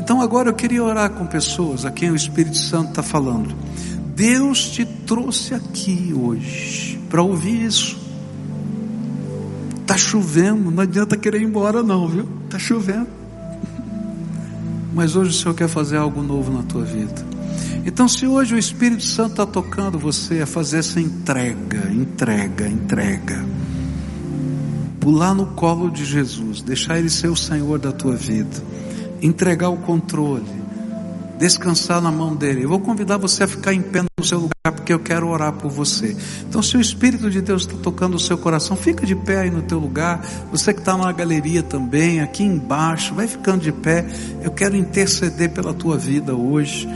Então 0.00 0.22
agora 0.22 0.48
eu 0.48 0.54
queria 0.54 0.82
orar 0.82 1.10
com 1.10 1.26
pessoas 1.26 1.84
a 1.84 1.90
quem 1.90 2.12
o 2.12 2.16
Espírito 2.16 2.56
Santo 2.56 2.90
está 2.90 3.02
falando. 3.02 3.54
Deus 4.14 4.70
te 4.70 4.84
trouxe 4.84 5.52
aqui 5.52 6.14
hoje 6.14 6.98
para 7.10 7.22
ouvir 7.22 7.64
isso. 7.64 7.98
Tá 9.84 9.96
chovendo, 9.96 10.70
não 10.70 10.84
adianta 10.84 11.16
querer 11.16 11.42
ir 11.42 11.44
embora 11.44 11.82
não, 11.82 12.06
viu? 12.06 12.28
Tá 12.48 12.58
chovendo. 12.58 13.08
Mas 14.94 15.16
hoje 15.16 15.30
o 15.30 15.34
Senhor 15.34 15.54
quer 15.54 15.68
fazer 15.68 15.96
algo 15.96 16.22
novo 16.22 16.52
na 16.52 16.62
tua 16.62 16.84
vida. 16.84 17.26
Então, 17.84 18.06
se 18.06 18.26
hoje 18.26 18.54
o 18.54 18.58
Espírito 18.58 19.02
Santo 19.02 19.30
está 19.30 19.46
tocando 19.46 19.98
você 19.98 20.40
a 20.42 20.46
fazer 20.46 20.78
essa 20.78 21.00
entrega, 21.00 21.90
entrega, 21.90 22.68
entrega 22.68 23.44
pular 25.08 25.32
no 25.32 25.46
colo 25.46 25.90
de 25.90 26.04
Jesus, 26.04 26.60
deixar 26.60 26.98
Ele 26.98 27.08
ser 27.08 27.28
o 27.28 27.34
Senhor 27.34 27.78
da 27.78 27.90
tua 27.90 28.14
vida, 28.14 28.62
entregar 29.22 29.70
o 29.70 29.78
controle, 29.78 30.44
descansar 31.38 31.98
na 32.02 32.12
mão 32.12 32.36
dele. 32.36 32.64
Eu 32.64 32.68
vou 32.68 32.78
convidar 32.78 33.16
você 33.16 33.44
a 33.44 33.48
ficar 33.48 33.72
em 33.72 33.80
pé 33.80 34.02
no 34.02 34.22
seu 34.22 34.38
lugar, 34.38 34.70
porque 34.70 34.92
eu 34.92 34.98
quero 34.98 35.26
orar 35.26 35.54
por 35.54 35.70
você. 35.70 36.14
Então, 36.46 36.62
se 36.62 36.76
o 36.76 36.80
Espírito 36.82 37.30
de 37.30 37.40
Deus 37.40 37.62
está 37.62 37.74
tocando 37.78 38.16
o 38.16 38.20
seu 38.20 38.36
coração, 38.36 38.76
fica 38.76 39.06
de 39.06 39.16
pé 39.16 39.38
aí 39.38 39.50
no 39.50 39.62
teu 39.62 39.78
lugar. 39.78 40.20
Você 40.52 40.74
que 40.74 40.80
está 40.80 40.94
na 40.94 41.10
galeria 41.10 41.62
também, 41.62 42.20
aqui 42.20 42.42
embaixo, 42.42 43.14
vai 43.14 43.26
ficando 43.26 43.62
de 43.62 43.72
pé. 43.72 44.04
Eu 44.42 44.50
quero 44.50 44.76
interceder 44.76 45.48
pela 45.52 45.72
tua 45.72 45.96
vida 45.96 46.34
hoje. 46.36 46.86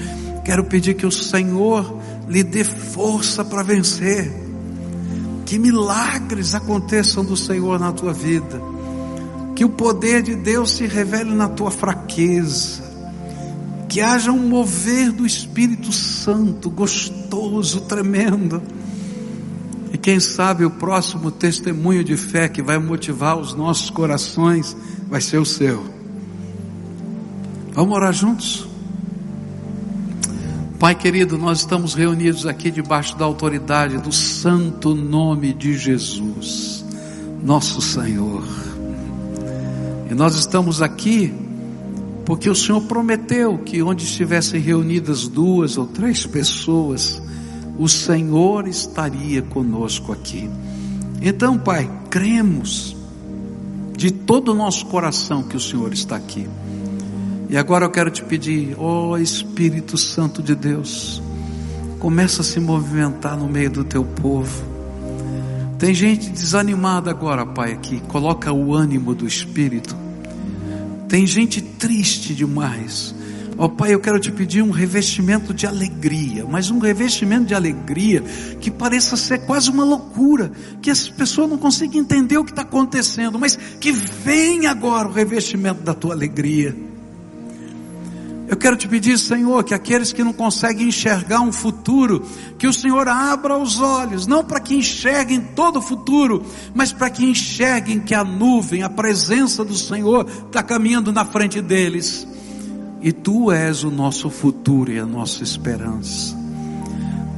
Quero 0.45 0.65
pedir 0.65 0.93
que 0.97 1.07
o 1.07 1.11
Senhor 1.11 1.99
lhe 2.29 2.43
dê 2.43 2.63
força 2.63 3.43
para 3.43 3.63
vencer 3.63 4.42
que 5.53 5.59
milagres 5.59 6.55
aconteçam 6.55 7.23
do 7.23 7.37
Senhor 7.37 7.79
na 7.79 7.93
tua 7.93 8.11
vida. 8.11 8.59
Que 9.55 9.67
o 9.67 9.69
poder 9.69 10.23
de 10.23 10.35
Deus 10.35 10.71
se 10.71 10.87
revele 10.87 11.35
na 11.35 11.47
tua 11.47 11.71
fraqueza. 11.71 12.83
Que 13.87 14.01
haja 14.01 14.33
um 14.33 14.49
mover 14.49 15.13
do 15.13 15.27
Espírito 15.27 15.93
Santo, 15.93 16.71
gostoso, 16.71 17.83
tremendo. 17.83 18.63
E 19.93 19.99
quem 19.99 20.19
sabe 20.19 20.65
o 20.65 20.71
próximo 20.71 21.31
testemunho 21.31 22.03
de 22.03 22.17
fé 22.17 22.49
que 22.49 22.63
vai 22.63 22.79
motivar 22.79 23.37
os 23.37 23.53
nossos 23.53 23.91
corações 23.91 24.75
vai 25.07 25.21
ser 25.21 25.37
o 25.37 25.45
seu. 25.45 25.85
Vamos 27.75 27.95
orar 27.95 28.15
juntos? 28.15 28.72
Pai 30.83 30.97
querido, 30.97 31.39
nós 31.39 31.61
estamos 31.61 31.95
reunidos 31.95 32.45
aqui 32.45 32.69
debaixo 32.69 33.17
da 33.17 33.25
autoridade 33.25 33.99
do 33.99 34.11
santo 34.11 34.97
nome 34.97 35.53
de 35.53 35.79
Jesus, 35.79 36.85
nosso 37.41 37.81
Senhor. 37.81 38.43
E 40.11 40.13
nós 40.13 40.35
estamos 40.35 40.83
aqui 40.83 41.33
porque 42.27 42.51
o 42.51 42.55
Senhor 42.57 42.81
prometeu 42.81 43.59
que 43.59 43.81
onde 43.81 44.03
estivessem 44.03 44.61
reunidas 44.61 45.29
duas 45.29 45.79
ou 45.79 45.87
três 45.87 46.27
pessoas, 46.27 47.23
o 47.79 47.89
Senhor 47.89 48.67
estaria 48.67 49.41
conosco 49.41 50.11
aqui. 50.11 50.51
Então, 51.21 51.57
Pai, 51.57 51.89
cremos 52.11 52.97
de 53.97 54.11
todo 54.11 54.49
o 54.49 54.55
nosso 54.55 54.87
coração 54.87 55.45
que 55.45 55.57
o 55.57 55.61
Senhor 55.61 55.93
está 55.93 56.17
aqui. 56.17 56.49
E 57.53 57.57
agora 57.59 57.85
eu 57.85 57.91
quero 57.91 58.11
te 58.11 58.25
pedir, 58.25 58.75
ó 58.79 59.11
oh 59.11 59.19
Espírito 59.19 59.99
Santo 59.99 60.43
de 60.43 60.55
Deus, 60.55 61.23
começa 61.99 62.41
a 62.41 62.45
se 62.45 62.59
movimentar 62.59 63.37
no 63.37 63.47
meio 63.47 63.71
do 63.71 63.85
teu 63.85 64.07
povo. 64.07 64.65
Tem 65.79 65.93
gente 65.93 66.31
desanimada 66.31 67.11
agora, 67.11 67.45
Pai, 67.45 67.73
aqui. 67.73 68.01
Coloca 68.09 68.51
o 68.51 68.73
ânimo 68.73 69.15
do 69.15 69.27
Espírito. 69.27 69.95
Tem 71.11 71.27
gente 71.27 71.61
triste 71.61 72.35
demais. 72.35 73.15
Ó 73.59 73.67
oh, 73.67 73.69
Pai, 73.69 73.93
eu 73.93 74.01
quero 74.01 74.19
te 74.19 74.33
pedir 74.33 74.63
um 74.63 74.71
revestimento 74.71 75.53
de 75.53 75.67
alegria, 75.67 76.47
mas 76.49 76.71
um 76.71 76.79
revestimento 76.79 77.45
de 77.45 77.55
alegria 77.55 78.23
que 78.63 78.71
pareça 78.71 79.15
ser 79.15 79.45
quase 79.45 79.69
uma 79.69 79.85
loucura, 79.85 80.51
que 80.81 80.91
as 80.91 81.07
pessoas 81.07 81.51
não 81.51 81.59
consigam 81.59 82.01
entender 82.01 82.39
o 82.39 82.45
que 82.47 82.53
está 82.53 82.63
acontecendo, 82.63 83.39
mas 83.39 83.57
que 83.79 83.93
venha 83.93 84.71
agora 84.71 85.07
o 85.07 85.13
revestimento 85.13 85.83
da 85.83 85.93
tua 85.93 86.15
alegria. 86.15 86.92
Eu 88.53 88.57
quero 88.59 88.77
te 88.77 88.87
pedir, 88.87 89.19
Senhor, 89.19 89.65
que 89.65 89.73
aqueles 89.73 90.13
que 90.13 90.23
não 90.23 90.35
conseguem 90.35 90.89
enxergar 90.89 91.41
um 91.41 91.51
futuro, 91.51 92.23
que 92.59 92.67
o 92.67 92.73
Senhor 92.73 93.09
abra 93.09 93.57
os 93.57 93.81
olhos, 93.81 94.27
não 94.27 94.45
para 94.45 94.61
que 94.61 94.75
enxerguem 94.75 95.41
todo 95.41 95.79
o 95.79 95.83
futuro, 95.83 96.45
mas 96.75 96.93
para 96.93 97.09
que 97.09 97.25
enxerguem 97.25 97.99
que 97.99 98.15
a 98.15 98.23
nuvem, 98.23 98.83
a 98.83 98.91
presença 98.91 99.65
do 99.65 99.75
Senhor 99.75 100.27
está 100.47 100.63
caminhando 100.63 101.11
na 101.11 101.25
frente 101.25 101.63
deles. 101.63 102.29
E 103.01 103.11
tu 103.11 103.51
és 103.51 103.85
o 103.85 103.91
nosso 103.91 104.29
futuro 104.29 104.93
e 104.93 104.99
a 104.99 105.07
nossa 105.07 105.43
esperança. 105.43 106.37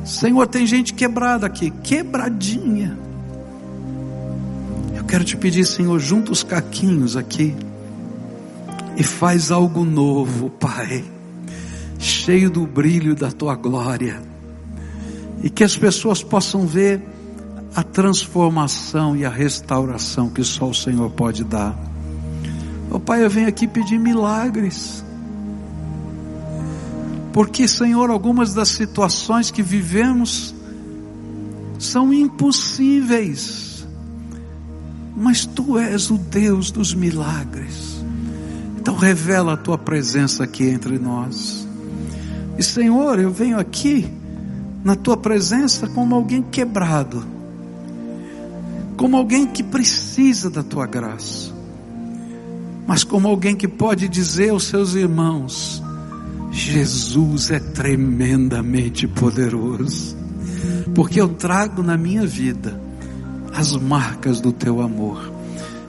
Senhor, 0.04 0.48
tem 0.48 0.66
gente 0.66 0.94
quebrada 0.94 1.46
aqui, 1.46 1.70
quebradinha. 1.70 2.98
Eu 4.92 5.04
quero 5.04 5.22
te 5.22 5.36
pedir, 5.36 5.64
Senhor, 5.64 5.96
junta 6.00 6.32
os 6.32 6.42
caquinhos 6.42 7.16
aqui 7.16 7.54
e 8.96 9.02
faz 9.02 9.50
algo 9.50 9.84
novo, 9.84 10.50
Pai, 10.50 11.04
cheio 11.98 12.50
do 12.50 12.66
brilho 12.66 13.14
da 13.14 13.30
tua 13.30 13.54
glória, 13.54 14.22
e 15.42 15.50
que 15.50 15.64
as 15.64 15.76
pessoas 15.76 16.22
possam 16.22 16.66
ver 16.66 17.02
a 17.74 17.82
transformação 17.82 19.16
e 19.16 19.24
a 19.24 19.30
restauração 19.30 20.30
que 20.30 20.44
só 20.44 20.68
o 20.68 20.74
Senhor 20.74 21.10
pode 21.10 21.42
dar. 21.42 21.76
Oh 22.90 23.00
Pai, 23.00 23.24
eu 23.24 23.30
venho 23.30 23.48
aqui 23.48 23.66
pedir 23.66 23.98
milagres. 23.98 25.04
Porque, 27.32 27.66
Senhor, 27.66 28.10
algumas 28.10 28.54
das 28.54 28.68
situações 28.68 29.50
que 29.50 29.60
vivemos 29.60 30.54
são 31.80 32.14
impossíveis. 32.14 33.84
Mas 35.16 35.44
Tu 35.44 35.78
és 35.78 36.10
o 36.10 36.16
Deus 36.16 36.70
dos 36.70 36.94
milagres. 36.94 37.93
Então 38.84 38.96
revela 38.96 39.54
a 39.54 39.56
tua 39.56 39.78
presença 39.78 40.44
aqui 40.44 40.64
entre 40.64 40.98
nós. 40.98 41.66
E 42.58 42.62
Senhor, 42.62 43.18
eu 43.18 43.30
venho 43.30 43.58
aqui 43.58 44.06
na 44.84 44.94
tua 44.94 45.16
presença 45.16 45.88
como 45.88 46.14
alguém 46.14 46.42
quebrado, 46.42 47.24
como 48.94 49.16
alguém 49.16 49.46
que 49.46 49.62
precisa 49.62 50.50
da 50.50 50.62
tua 50.62 50.86
graça, 50.86 51.50
mas 52.86 53.02
como 53.04 53.26
alguém 53.26 53.56
que 53.56 53.66
pode 53.66 54.06
dizer 54.06 54.50
aos 54.50 54.64
seus 54.64 54.94
irmãos: 54.94 55.82
Jesus 56.50 57.50
é 57.50 57.60
tremendamente 57.60 59.08
poderoso, 59.08 60.14
porque 60.94 61.18
eu 61.18 61.30
trago 61.30 61.82
na 61.82 61.96
minha 61.96 62.26
vida 62.26 62.78
as 63.50 63.74
marcas 63.74 64.42
do 64.42 64.52
teu 64.52 64.82
amor. 64.82 65.33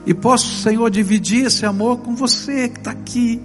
E 0.06 0.14
posso, 0.14 0.62
Senhor, 0.62 0.88
dividir 0.88 1.46
esse 1.46 1.66
amor 1.66 1.98
com 1.98 2.14
você 2.14 2.68
que 2.68 2.78
está 2.78 2.92
aqui. 2.92 3.42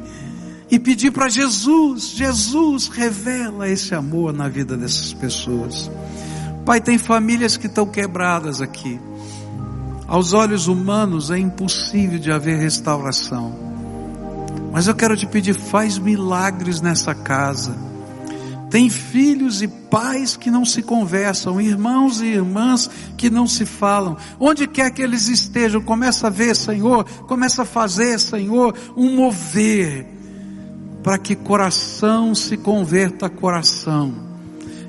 E 0.70 0.80
pedir 0.80 1.12
para 1.12 1.28
Jesus, 1.28 2.12
Jesus 2.12 2.88
revela 2.88 3.68
esse 3.68 3.94
amor 3.94 4.32
na 4.32 4.48
vida 4.48 4.78
dessas 4.78 5.12
pessoas. 5.12 5.92
Pai, 6.66 6.80
tem 6.80 6.98
famílias 6.98 7.58
que 7.58 7.68
estão 7.68 7.86
quebradas 7.86 8.62
aqui. 8.62 9.00
Aos 10.08 10.34
olhos 10.34 10.68
humanos 10.68 11.32
é 11.32 11.38
impossível 11.38 12.20
de 12.20 12.32
haver 12.32 12.60
restauração. 12.60 13.54
Mas 14.72 14.88
eu 14.88 14.96
quero 14.96 15.18
te 15.18 15.26
pedir, 15.26 15.54
faz 15.54 15.98
milagres 15.98 16.80
nessa 16.80 17.14
casa 17.14 17.91
tem 18.72 18.90
filhos 18.90 19.62
e 19.62 19.68
pais 19.68 20.38
que 20.38 20.50
não 20.50 20.64
se 20.64 20.82
conversam, 20.82 21.60
irmãos 21.60 22.22
e 22.22 22.28
irmãs 22.28 22.90
que 23.18 23.30
não 23.30 23.46
se 23.46 23.66
falam. 23.66 24.16
Onde 24.40 24.66
quer 24.66 24.90
que 24.92 25.02
eles 25.02 25.28
estejam, 25.28 25.82
começa 25.82 26.28
a 26.28 26.30
ver, 26.30 26.56
Senhor, 26.56 27.04
começa 27.28 27.64
a 27.64 27.66
fazer, 27.66 28.18
Senhor, 28.18 28.74
um 28.96 29.14
mover 29.14 30.08
para 31.04 31.18
que 31.18 31.36
coração 31.36 32.34
se 32.34 32.56
converta 32.56 33.26
a 33.26 33.30
coração 33.30 34.14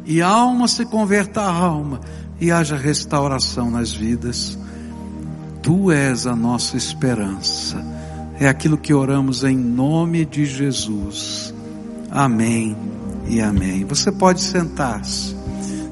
e 0.06 0.22
alma 0.22 0.68
se 0.68 0.86
converta 0.86 1.40
a 1.40 1.52
alma 1.52 2.00
e 2.40 2.52
haja 2.52 2.76
restauração 2.76 3.68
nas 3.68 3.92
vidas. 3.92 4.56
Tu 5.60 5.90
és 5.90 6.24
a 6.24 6.36
nossa 6.36 6.76
esperança. 6.76 7.84
É 8.38 8.48
aquilo 8.48 8.78
que 8.78 8.94
oramos 8.94 9.42
em 9.42 9.56
nome 9.56 10.24
de 10.24 10.44
Jesus. 10.44 11.52
Amém 12.10 13.01
e 13.32 13.40
amém. 13.40 13.82
Você 13.86 14.12
pode 14.12 14.42
sentar-se. 14.42 15.34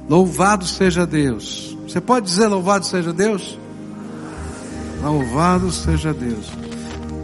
Louvado 0.06 0.66
seja 0.66 1.06
Deus. 1.06 1.74
Você 1.88 1.98
pode 1.98 2.26
dizer 2.26 2.48
louvado 2.48 2.84
seja 2.84 3.14
Deus? 3.14 3.58
Louvado 5.02 5.72
seja 5.72 6.12
Deus. 6.12 6.52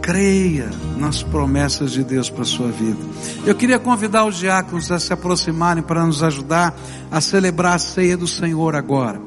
Creia 0.00 0.70
nas 0.96 1.22
promessas 1.22 1.92
de 1.92 2.02
Deus 2.02 2.30
para 2.30 2.42
a 2.42 2.46
sua 2.46 2.68
vida. 2.68 2.98
Eu 3.44 3.54
queria 3.54 3.78
convidar 3.78 4.24
os 4.24 4.38
diáconos 4.38 4.90
a 4.90 4.98
se 4.98 5.12
aproximarem 5.12 5.82
para 5.82 6.06
nos 6.06 6.22
ajudar 6.22 6.74
a 7.10 7.20
celebrar 7.20 7.74
a 7.74 7.78
ceia 7.78 8.16
do 8.16 8.26
Senhor 8.26 8.74
agora. 8.74 9.20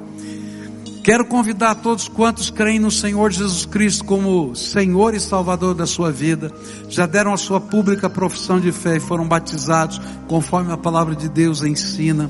Quero 1.10 1.26
convidar 1.26 1.74
todos 1.74 2.08
quantos 2.08 2.52
creem 2.52 2.78
no 2.78 2.92
Senhor 2.92 3.32
Jesus 3.32 3.66
Cristo 3.66 4.06
como 4.06 4.56
Senhor 4.56 5.16
e 5.16 5.20
Salvador 5.20 5.74
da 5.74 5.88
sua 5.88 6.12
vida, 6.12 6.52
já 6.88 7.08
deram 7.08 7.34
a 7.34 7.38
sua 7.38 7.60
pública 7.60 8.08
profissão 8.08 8.60
de 8.60 8.72
fé 8.72 8.98
e 8.98 9.00
foram 9.00 9.28
batizados 9.28 10.00
conforme 10.28 10.72
a 10.72 10.78
palavra 10.78 11.16
de 11.16 11.28
Deus 11.28 11.64
ensina, 11.64 12.30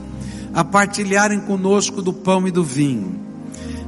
a 0.54 0.64
partilharem 0.64 1.42
conosco 1.42 2.02
do 2.02 2.14
pão 2.14 2.48
e 2.48 2.52
do 2.52 2.64
vinho 2.64 3.20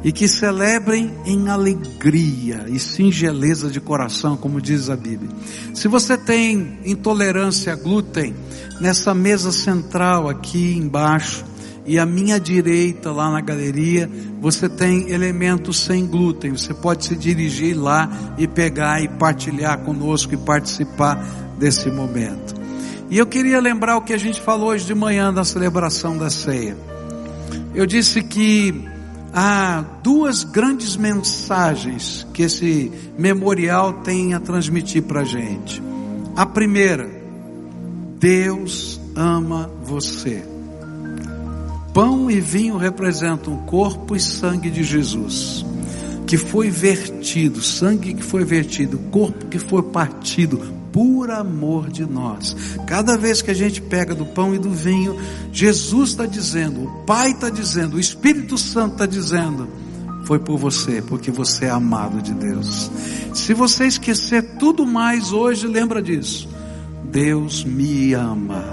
e 0.04 0.12
que 0.12 0.28
celebrem 0.28 1.10
em 1.26 1.48
alegria 1.48 2.66
e 2.68 2.78
singeleza 2.78 3.70
de 3.70 3.80
coração, 3.80 4.36
como 4.36 4.60
diz 4.60 4.90
a 4.90 4.98
Bíblia. 4.98 5.32
Se 5.74 5.88
você 5.88 6.18
tem 6.18 6.80
intolerância 6.84 7.72
a 7.72 7.78
glúten, 7.78 8.36
nessa 8.82 9.14
mesa 9.14 9.54
central 9.54 10.28
aqui 10.28 10.76
embaixo, 10.76 11.46
e 11.86 11.98
à 11.98 12.06
minha 12.06 12.40
direita, 12.40 13.12
lá 13.12 13.32
na 13.32 13.42
galeria, 13.42 14.10
você 14.40 14.70
tem 14.70 15.10
elementos 15.10 15.80
sem 15.80 16.06
glúten. 16.06 16.52
Você 16.52 16.74
pode 16.74 17.06
se 17.06 17.16
dirigir 17.16 17.76
lá 17.76 18.10
e 18.38 18.48
pegar 18.48 19.02
e 19.02 19.08
partilhar 19.08 19.80
conosco 19.80 20.34
e 20.34 20.38
participar 20.38 21.16
desse 21.58 21.90
momento. 21.90 22.54
E 23.10 23.18
eu 23.18 23.26
queria 23.26 23.60
lembrar 23.60 23.98
o 23.98 24.02
que 24.02 24.14
a 24.14 24.18
gente 24.18 24.40
falou 24.40 24.70
hoje 24.70 24.86
de 24.86 24.96
manhã 24.96 25.32
na 25.32 25.44
celebração 25.44 26.18
da 26.18 26.30
ceia. 26.30 26.78
Eu 27.74 27.86
disse 27.86 28.22
que 28.22 28.88
há 29.34 29.84
duas 30.04 30.44
grandes 30.44 30.96
mensagens 30.96 32.28
que 32.34 32.44
esse 32.44 32.92
memorial 33.18 33.94
tem 33.94 34.34
a 34.34 34.40
transmitir 34.40 35.04
para 35.04 35.22
a 35.22 35.26
gente. 35.26 35.82
A 36.36 36.46
primeira, 36.46 37.10
Deus 38.20 39.02
ama 39.16 39.70
você. 39.84 40.51
Pão 41.94 42.32
e 42.32 42.40
vinho 42.40 42.78
representam 42.78 43.54
o 43.54 43.64
corpo 43.64 44.16
e 44.16 44.20
sangue 44.20 44.70
de 44.70 44.82
Jesus, 44.82 45.66
que 46.26 46.38
foi 46.38 46.70
vertido, 46.70 47.62
sangue 47.62 48.14
que 48.14 48.24
foi 48.24 48.46
vertido, 48.46 48.98
corpo 49.12 49.48
que 49.48 49.60
foi 49.60 49.84
partido 49.84 50.58
por 50.94 51.30
amor 51.30 51.90
de 51.90 52.06
nós. 52.06 52.56
Cada 52.88 53.18
vez 53.18 53.42
que 53.42 53.52
a 53.52 53.54
gente 53.54 53.82
pega 53.82 54.16
do 54.16 54.26
pão 54.26 54.56
e 54.56 54.60
do 54.60 54.72
vinho, 54.72 55.18
Jesus 55.52 56.12
está 56.12 56.26
dizendo, 56.26 56.86
o 56.86 57.04
Pai 57.06 57.32
está 57.32 57.50
dizendo, 57.50 57.98
o 57.98 58.00
Espírito 58.00 58.58
Santo 58.58 58.94
está 58.94 59.06
dizendo, 59.06 59.68
foi 60.26 60.40
por 60.40 60.58
você, 60.58 61.02
porque 61.02 61.30
você 61.30 61.66
é 61.66 61.70
amado 61.70 62.22
de 62.22 62.34
Deus. 62.34 62.90
Se 63.34 63.54
você 63.54 63.86
esquecer 63.86 64.56
tudo 64.58 64.86
mais 64.86 65.34
hoje, 65.34 65.68
lembra 65.68 66.02
disso. 66.02 66.48
Deus 67.12 67.66
me 67.66 68.14
ama. 68.14 68.64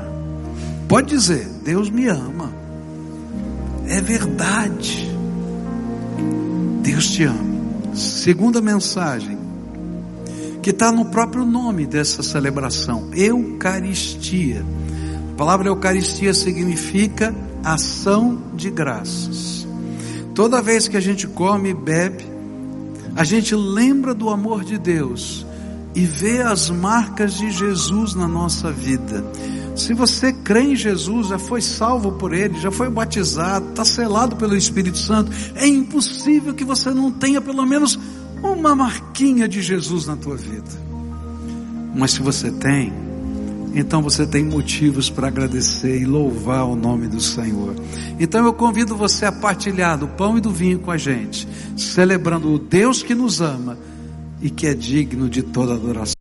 Pode 0.87 1.09
dizer, 1.09 1.49
Deus 1.65 1.91
me 1.91 2.07
ama. 2.07 2.58
É 3.89 4.01
verdade. 4.01 5.09
Deus 6.83 7.11
te 7.11 7.25
ama. 7.25 7.49
Segunda 7.95 8.61
mensagem, 8.61 9.39
que 10.63 10.71
está 10.71 10.93
no 10.93 11.07
próprio 11.07 11.45
nome 11.45 11.87
dessa 11.87 12.23
celebração: 12.23 13.09
Eucaristia. 13.15 14.65
A 15.33 15.37
palavra 15.37 15.69
Eucaristia 15.69 16.35
significa 16.35 17.35
ação 17.65 18.43
de 18.55 18.71
graças. 18.71 19.67
Toda 20.35 20.63
vez 20.63 20.87
que 20.87 20.97
a 20.97 21.01
gente 21.01 21.27
come 21.27 21.71
e 21.71 21.75
bebe, 21.75 22.25
a 23.17 23.25
gente 23.25 23.55
lembra 23.55 24.15
do 24.15 24.31
amor 24.31 24.65
de 24.65 24.79
Deus 24.79 25.45
e 25.95 26.05
vê 26.05 26.43
as 26.43 26.71
marcas 26.71 27.35
de 27.35 27.51
Jesus 27.51 28.15
na 28.15 28.29
nossa 28.29 28.71
vida. 28.71 29.25
Se 29.79 29.95
você 29.95 30.33
crê 30.33 30.73
em 30.73 30.77
Jesus, 30.77 31.29
já 31.29 31.39
foi 31.39 31.63
salvo 31.63 32.13
por 32.13 32.35
Ele, 32.35 32.61
já 32.61 32.71
foi 32.71 32.91
batizado, 32.91 33.71
está 33.71 33.85
selado 33.85 34.35
pelo 34.35 34.57
Espírito 34.57 34.99
Santo, 34.99 35.31
é 35.55 35.67
impossível 35.67 36.53
que 36.53 36.65
você 36.65 36.91
não 36.91 37.13
tenha 37.13 37.41
pelo 37.41 37.65
menos 37.65 37.99
uma 38.43 38.75
marquinha 38.75 39.47
de 39.49 39.63
Jesus 39.63 40.07
na 40.07 40.17
tua 40.17 40.37
vida. 40.37 40.69
Mas 41.95 42.11
se 42.11 42.21
você 42.21 42.51
tem, 42.51 42.93
então 43.73 44.03
você 44.03 44.27
tem 44.27 44.45
motivos 44.45 45.09
para 45.09 45.29
agradecer 45.29 46.01
e 46.01 46.05
louvar 46.05 46.65
o 46.65 46.75
nome 46.75 47.07
do 47.07 47.21
Senhor. 47.21 47.77
Então 48.19 48.45
eu 48.45 48.53
convido 48.53 48.97
você 48.97 49.27
a 49.27 49.33
partilhar 49.33 49.97
do 49.97 50.09
pão 50.09 50.37
e 50.37 50.41
do 50.41 50.51
vinho 50.51 50.81
com 50.81 50.91
a 50.91 50.99
gente, 50.99 51.47
celebrando 51.77 52.53
o 52.53 52.59
Deus 52.59 53.01
que 53.01 53.15
nos 53.15 53.41
ama 53.41 53.79
e 54.43 54.51
que 54.51 54.67
é 54.67 54.75
digno 54.75 55.29
de 55.29 55.43
toda 55.43 55.75
adoração. 55.75 56.15